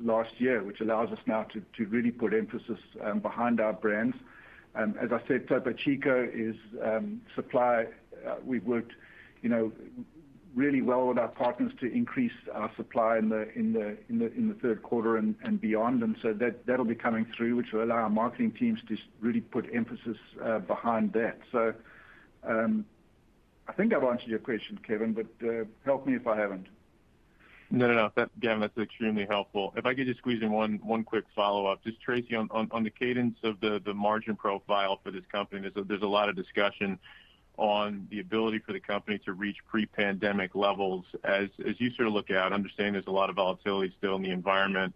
[0.00, 2.80] last year, which allows us now to really put emphasis
[3.22, 4.16] behind our brands.
[4.74, 6.56] As I said, Topo Chico is
[7.34, 7.86] supply.
[8.26, 8.92] Uh, we've worked
[10.54, 16.02] really well with our partners to increase our supply in the third quarter and beyond.
[16.02, 16.32] And so
[16.66, 20.18] That'll be coming through, which will allow our marketing teams to really put emphasis
[20.66, 21.38] behind that.
[21.52, 21.74] So
[22.44, 22.84] um
[23.68, 25.26] I think I've answered your question, Kevin, but
[25.84, 26.68] help me if I haven't.
[27.68, 29.72] No, no Gavin, that's extremely helpful.
[29.76, 31.82] If I could just squeeze in one quick follow-up.
[31.82, 36.28] Just Tracey, on the cadence of the margin profile for this company, there's a lot
[36.28, 36.96] of discussion
[37.56, 41.04] on the ability for the company to reach pre-pandemic levels.
[41.24, 44.30] As you sort of look out, understanding there's a lot of volatility still in the
[44.30, 44.94] environment,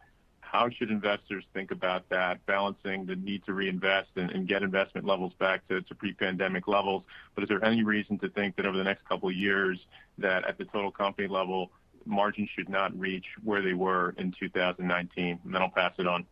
[0.50, 5.32] how should investors think about that, balancing the need to reinvest and get investment levels
[5.38, 7.04] back to pre-pandemic levels?
[7.34, 9.78] But is there any reason to think that over the next couple of years,
[10.18, 11.70] that at the total company level,
[12.04, 15.38] margins should not reach where they were in 2019?
[15.44, 16.26] Then I'll pass it on.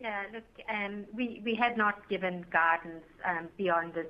[0.00, 4.08] Yeah, look, um, we had not given guidance um, beyond this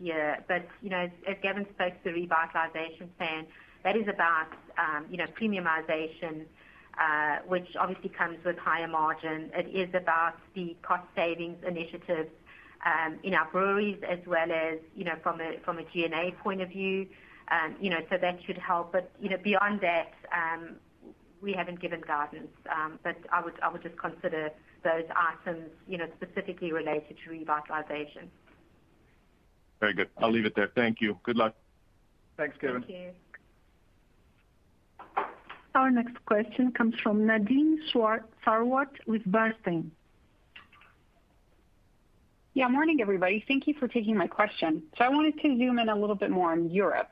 [0.00, 0.44] year.
[0.48, 3.46] But you know, as Gavin spoke to the revitalization plan,
[3.84, 4.48] that is about
[4.78, 6.44] um, you know, premiumization,
[6.98, 9.50] uh, which obviously comes with higher margin.
[9.54, 12.30] It is about the cost savings initiatives
[12.84, 17.06] um, in our breweries as well as you know, from a G&A point of view.
[17.48, 18.92] Um, you know, so that should help.
[18.92, 20.12] But you know, beyond that,
[21.40, 22.48] we haven't given guidance.
[23.02, 24.50] But I would just consider
[24.82, 28.28] those items you know, specifically related to revitalization.
[29.80, 30.08] Very good.
[30.18, 30.70] I'll leave it there.
[30.74, 31.18] Thank you.
[31.22, 31.54] Good luck.
[32.36, 32.82] Thanks, Kevin.
[32.82, 33.10] Thank you.
[35.74, 39.90] Our next question comes from Nadine Sarwat with Bernstein.
[42.54, 43.44] Yeah, morning, everybody.
[43.46, 44.82] Thank you for taking my question.
[44.96, 47.10] So I wanted to zoom in a little bit more on Europe.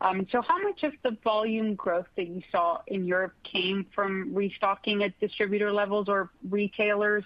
[0.00, 4.34] Um so how much of the volume growth that you saw in Europe came from
[4.34, 7.24] restocking at distributor levels or retailers,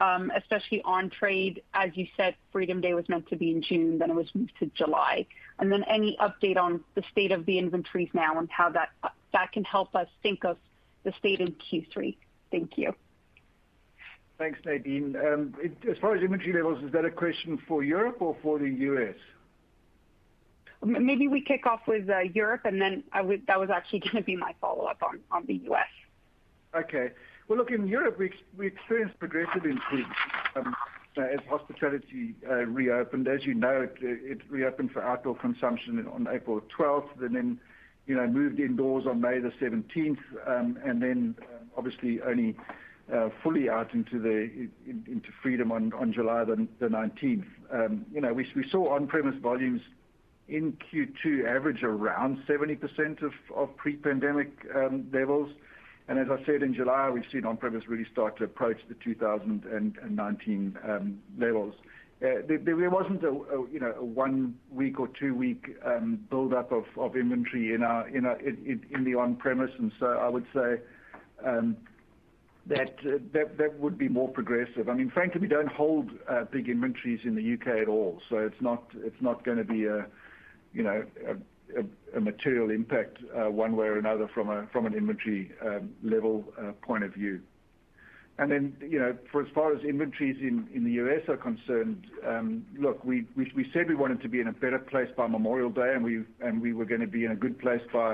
[0.00, 1.62] Um, especially on trade?
[1.74, 4.52] As you said, Freedom Day was meant to be in June, then it was moved
[4.60, 5.26] to July.
[5.58, 9.64] And then any update on the state of the inventories now and how that can
[9.64, 10.56] help us think of
[11.02, 12.16] the state in Q3?
[12.52, 12.94] Thank you.
[14.38, 15.16] Thanks, Nadine.
[15.16, 15.54] Um,
[15.90, 19.16] as far as inventory levels, is that a question for Europe or for the U.S.?
[20.84, 24.36] Maybe we kick off with uh, Europe, and then that was actually going to be
[24.36, 25.88] my follow-up on the U.S.
[26.74, 27.10] Okay.
[27.48, 30.14] Well, look, in Europe, we experienced progressive improvement
[30.54, 30.76] um,
[31.16, 33.26] uh, as hospitality uh, reopened.
[33.26, 37.60] As you know, it reopened for outdoor consumption on April 12th, and then
[38.06, 42.54] you know, moved indoors on May the 17th, um, and then um, obviously only
[43.12, 47.46] uh, fully out into the into freedom on July the 19th.
[48.12, 49.80] We we saw on-premise volumes
[50.48, 53.22] in Q2 average around 70%
[53.54, 54.52] of pre-pandemic
[55.12, 55.50] levels.
[56.08, 60.78] And as I said, in July, we've seen on-premise really start to approach the 2019
[61.38, 61.74] levels.
[62.20, 63.30] There wasn't a
[63.70, 65.76] you know a one-week or two-week
[66.30, 69.70] buildup of of inventory in the on-premise.
[69.78, 70.80] And so I would say
[71.44, 71.76] um
[72.66, 74.88] that uh that that would be more progressive.
[74.88, 76.10] I mean frankly, we don't hold
[76.50, 77.82] big inventories in the U.K.
[77.82, 79.86] at all, so it's not it's not going to be
[82.14, 87.04] a material impact uh, one way or another from an inventory um, level uh, point
[87.04, 87.40] of view.
[88.38, 91.28] And then, you know, for as far as inventories in the U.S.
[91.28, 93.26] are concerned, um, look, we
[93.72, 96.84] said we wanted to be in a better place by Memorial Day, and we were
[96.84, 98.12] going to be in a good place by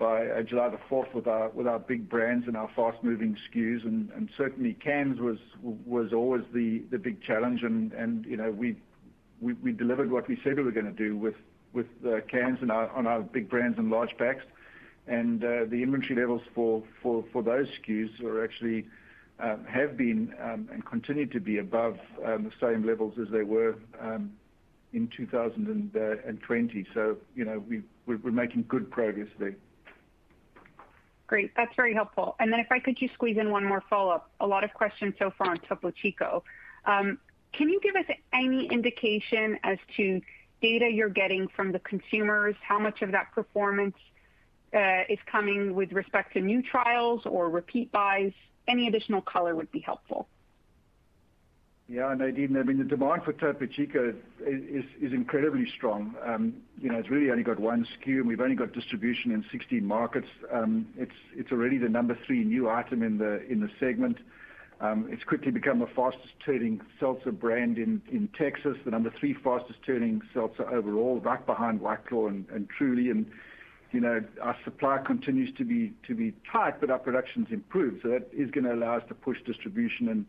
[0.00, 1.28] uh, July the 4th with
[1.68, 3.86] our big brands and our fast-moving SKUs.
[3.86, 8.76] And certainly cans was always the big challenge, and you know we
[9.72, 11.16] delivered what we said we were going to do
[11.72, 14.44] with uh, cans and on our big brands and large packs.
[15.06, 18.86] And uh the inventory levels for those SKUs are actually
[19.40, 23.42] um, have been um, and continue to be above um, the same levels as they
[23.42, 23.76] were
[24.92, 26.86] in 2020.
[26.94, 27.14] Uh,
[28.06, 29.56] we're we're making good progress there.
[31.26, 31.50] Great.
[31.56, 32.36] That's very helpful.
[32.38, 34.30] And then if I could just squeeze in one more follow-up.
[34.40, 36.44] A lot of questions so far on Topo Chico.
[37.52, 40.20] Can you give us any indication as to
[40.62, 42.54] data you're getting from the consumers?
[42.66, 43.96] How much of that performance
[44.72, 48.32] is coming with respect to new trials or repeat buys?
[48.66, 50.28] Any additional color would be helpful.
[51.88, 54.14] Yeah, Nadine, I mean, the demand for Topo Chico
[54.46, 56.14] is incredibly strong.
[56.80, 59.84] You know, it's really only got one SKU, and we've only got distribution in 16
[59.84, 60.28] markets.
[60.50, 64.16] Um it's it's already the number three new item in the in the segment.
[64.82, 70.68] Um, it's quickly become the fastest-turning seltzer brand in Texas, the number three fastest-turning seltzer
[70.68, 73.08] overall, right behind White Claw and Truly.
[73.08, 73.30] And
[73.92, 78.02] you know, our supply continues to be to be tight, but our production's improved.
[78.02, 80.26] So that is to allow us to push distribution and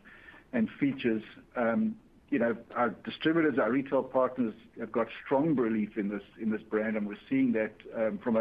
[0.52, 1.22] and features.
[1.56, 1.96] Um,
[2.30, 6.62] you know, our distributors, our retail partners, have got strong belief in this in this
[6.62, 8.36] brand, and we're seeing that um from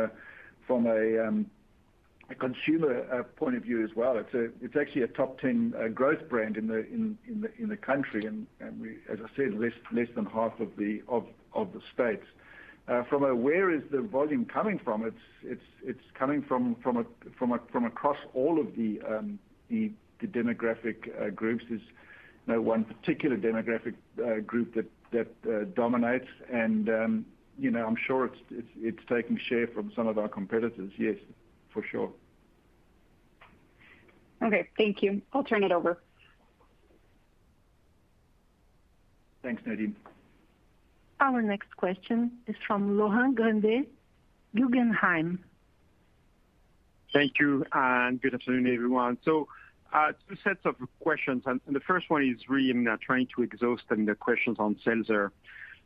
[0.85, 1.49] a um,
[2.35, 4.17] consumer uh, point of view as well.
[4.33, 9.53] It's actually a top 10 uh, growth brand in the country, and as I said,
[9.53, 11.01] less than half of the
[11.93, 12.25] states.
[12.85, 15.09] Uh, from a where is the volume coming from,
[15.43, 16.75] it's coming from
[17.85, 19.39] across all of the um,
[20.21, 21.63] demographic groups.
[21.69, 21.81] There's
[22.47, 23.95] no one particular demographic
[24.45, 24.75] group
[25.11, 27.25] that dominates, and um,
[27.63, 30.91] I'm sure it's taking share from some of our competitors.
[30.97, 31.15] Yes,
[31.73, 32.11] for sure.
[34.43, 34.69] Okay.
[34.77, 35.21] Thank you.
[35.31, 36.01] I'll turn it over.
[39.41, 39.95] Thanks, Nadine.
[41.19, 43.87] Our next question is from Laurent Grandet,
[44.55, 45.43] Guggenheim.
[47.13, 49.17] Thank you, and good afternoon, everyone.
[49.23, 49.47] So,
[49.93, 52.73] uh, Two sets of questions, and the first one is really
[53.05, 55.31] trying to exhaust the questions on seltzer.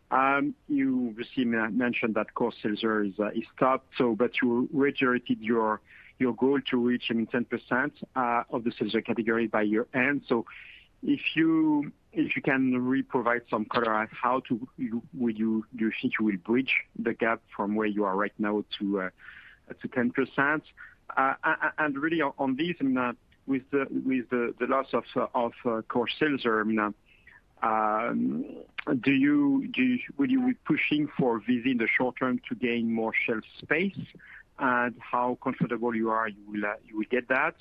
[0.10, 5.82] Um, you obviously mentioned that Coors Seltzer is uh, top, but you reiterated your
[6.20, 10.24] goal to reach I mean, 10% uh, of the seltzer category by year-end.
[10.28, 10.46] So
[11.04, 15.04] if you if you can re-provide some color on how do you
[16.02, 19.10] think you will bridge the gap from where you are right now to uh,
[19.88, 20.62] 10%?
[21.16, 21.34] Uh,
[21.78, 22.76] and really on this,
[23.46, 25.04] with the with the loss of
[25.34, 25.54] of
[25.88, 26.94] Coors Seltzer, will
[27.64, 28.46] um,
[29.12, 32.92] you do you would you be pushing for Vizzy in the short term to gain
[32.92, 33.98] more shelf space?
[34.60, 36.76] And how comfortable you are you will uh,
[37.10, 37.56] get that?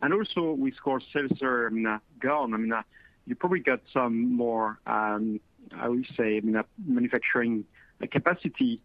[0.00, 2.82] And also with Coors Seltzer uh, gone, I mean, uh,
[3.26, 5.40] you probably got some more, um,
[5.76, 7.64] I would say, I mean, manufacturing
[8.10, 8.80] capacity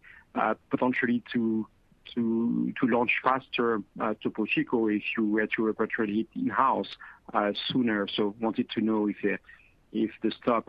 [0.70, 1.68] potentially to
[2.82, 3.82] launch faster
[4.22, 6.98] Topo Chico if you were to repatriate it in-house
[7.72, 8.08] sooner.
[8.14, 10.68] So wanted to know if the stock stop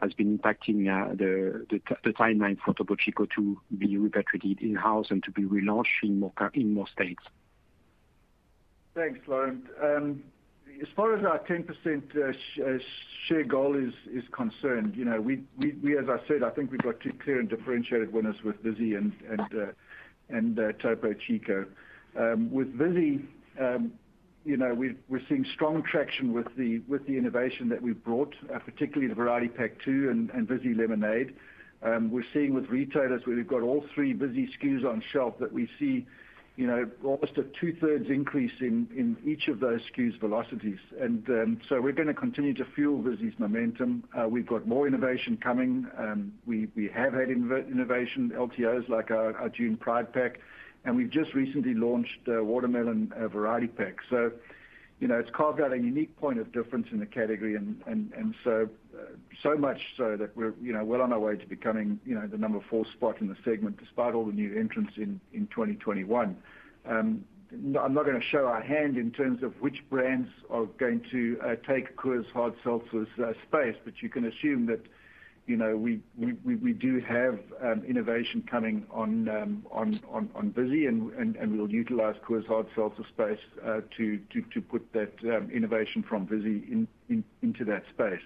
[0.00, 5.30] has been impacting uh, the timeline for Topo Chico to be repatriated in-house and to
[5.30, 7.22] be relaunched in more states.
[8.94, 9.64] Thanks, Laurent.
[9.82, 10.22] Um,
[10.80, 11.66] as far as our 10%
[12.16, 12.28] uh,
[12.64, 12.78] uh,
[13.26, 15.44] share goal is concerned, you know, we
[15.98, 19.12] as I said, I think we've got two clear and differentiated winners with Vizzy and
[20.80, 21.66] Topo Chico.
[22.18, 23.24] Um, with Vizzy,
[23.60, 23.92] um,
[25.08, 28.34] we're seeing strong traction with the with the innovation that we've brought,
[28.64, 31.34] particularly the Variety Pack 2 and Vizzy Lemonade.
[31.82, 35.68] We're seeing with retailers where we've got all three Vizzy SKUs on shelf that we
[35.78, 36.06] see
[36.56, 40.78] you know, almost a two-thirds increase in each of those SKUs' velocities.
[40.98, 44.04] And um so we're to continue to fuel Vizzy's momentum.
[44.28, 45.86] We've got more innovation coming.
[45.98, 50.40] Um we have had innovation LTOs like our June Pride Pack,
[50.86, 53.96] and we've just recently launched Watermelon Variety Pack.
[54.08, 54.32] So,
[55.00, 58.34] you know, it's carved out a unique point of difference in the category, and and
[58.42, 59.02] so uh,
[59.42, 62.26] so much so that we're you know well on our way to becoming you know,
[62.26, 66.36] the number four spot in the segment, despite all the new entrants in 2021.
[66.88, 71.02] Um, I'm not going to show our hand in terms of which brands are going
[71.10, 74.80] to uh, take Coors Hard Seltzer's uh, space, but you can assume that
[75.46, 82.46] you know, we do have um, innovation coming on um, Vizzy, and we'll utilize Coors
[82.46, 86.86] Hard Seltzer space uh, to put that um, innovation from Vizzy
[87.42, 88.20] into that space.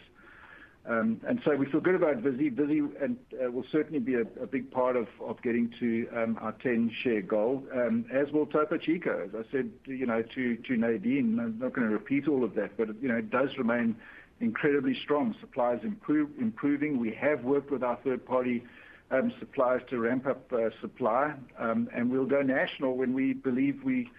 [0.88, 2.48] Um and so we feel good about Vizzy.
[2.48, 5.08] Vizzy uh, will certainly be a big part of
[5.42, 6.08] getting to
[6.40, 7.62] our 10 share goal,
[8.10, 9.28] as will Topo Chico.
[9.28, 12.88] As I said, you know, to Nadine, I'm not gonna repeat all of that, but,
[13.02, 13.94] you know, it does remain
[14.41, 15.34] incredibly strong.
[15.41, 16.99] Supply is improving.
[16.99, 18.64] We have worked with our third-party
[19.11, 23.80] um, suppliers to ramp up uh, supply, um, and we'll go national when we believe
[23.84, 24.11] we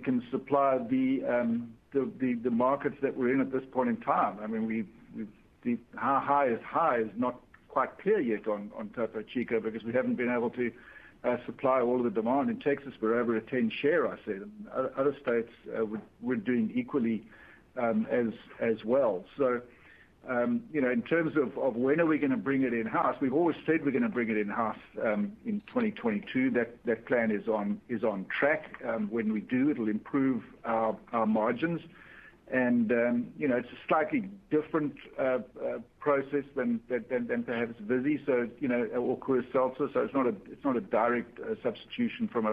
[0.00, 4.38] can supply um, the markets that we're in at this point in time.
[4.42, 4.86] I mean,
[5.96, 10.14] how high is high is not quite clear yet on Topo Chico because we haven't
[10.14, 10.70] been able to
[11.24, 12.50] uh, supply all of the demand.
[12.50, 14.42] In Texas, we're over a 10 share, I said.
[14.96, 15.84] Other states, uh,
[16.20, 17.24] we're doing equally
[17.76, 18.06] Um,
[18.60, 19.24] as well.
[19.36, 19.60] So
[20.28, 23.56] um, you know, in terms of when are we gonna bring it in-house, we've always
[23.66, 26.50] said we're gonna bring it in-house um, in 2022.
[26.50, 28.80] That plan is on track.
[28.86, 31.80] Um, when we do, it'll improve our margins.
[32.50, 35.40] And um, you know, it's a slightly different uh, uh,
[35.98, 38.20] process than perhaps Vizzy,
[38.60, 39.88] you know, or Coors Seltzer.
[39.92, 42.46] So it's not a direct uh, substitution from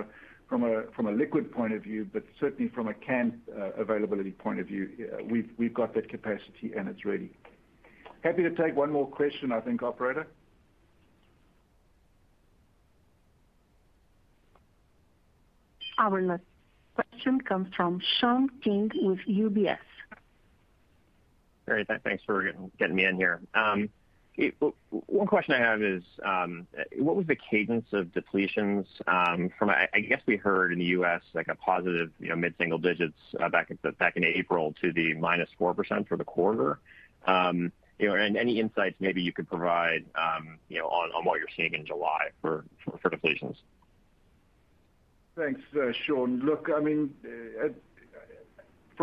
[0.52, 4.60] a from a liquid point of view, but certainly from a can uh, availability point
[4.60, 5.24] of view, uh,
[5.58, 7.32] we've got that capacity, and it's ready.
[8.24, 10.28] Happy to take one more question, I think, operator.
[15.98, 16.46] Our next
[16.96, 19.78] question comes from Sean King with UBS.
[21.66, 21.88] Great.
[22.04, 23.40] Thanks for getting me in here.
[23.54, 23.90] Um,
[24.90, 26.68] One question I have is, um,
[26.98, 31.22] what was the cadence of depletions um, from, I guess we heard in the U.S.
[31.34, 33.72] like a positive, mid-single digits uh, back
[34.16, 36.80] in April to the -4% for the quarter.
[37.26, 40.58] Um, and any insights maybe you could provide, on
[41.24, 42.66] what you're seeing in July for
[43.04, 43.58] depletions.
[45.36, 46.40] Thanks, uh, Sean.
[46.40, 47.70] Look, I mean, uh,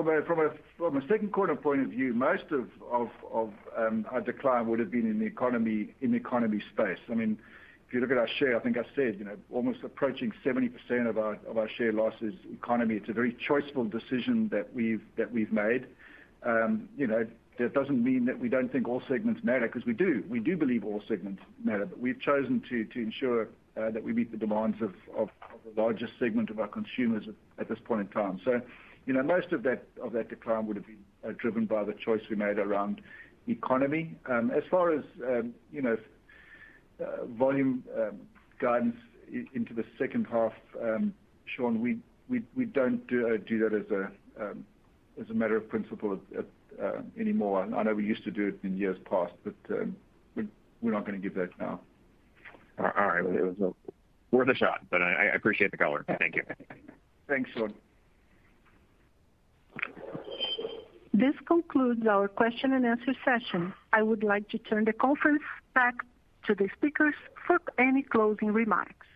[0.05, 2.68] from a second quarter point of view, most of
[3.76, 6.99] um, our decline would have been in the economy space.
[7.11, 7.38] I mean,
[7.88, 11.09] if you look at our share, I think I said, you know, almost approaching 70%
[11.09, 12.96] of our share loss is economy.
[12.96, 15.86] It's a very choiceful decision that we've made.
[16.42, 17.26] Um, you know,
[17.59, 20.22] that doesn't mean that we don't think all segments matter, because we do.
[20.28, 21.86] We do believe all segments matter.
[21.86, 26.51] But we've chosen to ensure uh, that we meet the demands of the largest segment
[26.51, 27.24] of our consumers
[27.59, 28.40] at this point in time.
[29.09, 32.37] You know, most of that decline would have been uh, driven by the choice we
[32.37, 33.01] made around
[33.49, 34.15] economy.
[34.31, 35.97] Um, as far as um, you know,
[37.01, 38.21] uh, volume um,
[38.61, 38.97] guidance
[39.55, 40.53] into the second half,
[41.47, 44.11] Sean, we don't do uh, that
[45.19, 46.21] as a matter of principle
[47.19, 47.63] anymore.
[47.63, 49.55] I know we used to do it in years past, but
[50.83, 51.81] we're not gonna give that now.
[52.79, 53.25] All right.
[53.25, 53.75] It was
[54.33, 56.05] worth a shot, but I appreciate the color.
[56.19, 56.43] Thank you.
[57.27, 57.73] Thanks, Sean.
[61.12, 63.72] This concludes our question and answer session.
[63.93, 65.43] I would like to turn the conference
[65.74, 65.95] back
[66.47, 67.14] to the speakers
[67.47, 69.07] for any closing remarks.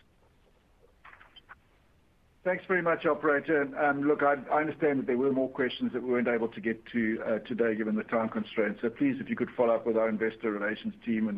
[2.44, 3.68] Thanks very much, operator.
[3.80, 6.84] Um, look, I understand that there were more questions that we weren't able to get
[6.86, 8.80] to uh, today given the time constraints.
[8.82, 11.28] So please, if you could follow up with our investor relations team,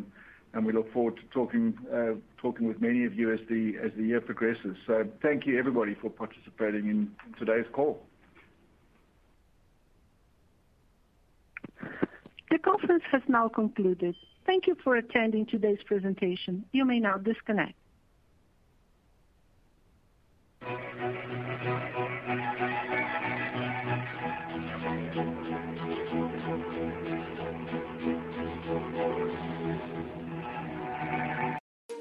[0.55, 2.14] and we look forward to talking uh,
[2.61, 4.77] with many of you as the year progresses.
[4.87, 8.07] So thank you, everybody, for participating in today's call.
[12.55, 14.15] The conference has now concluded.
[14.47, 16.65] Thank you for attending today's presentation.
[16.71, 17.75] You may now disconnect.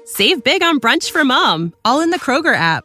[0.04, 2.84] Save big on brunch for mom, all in the Kroger app.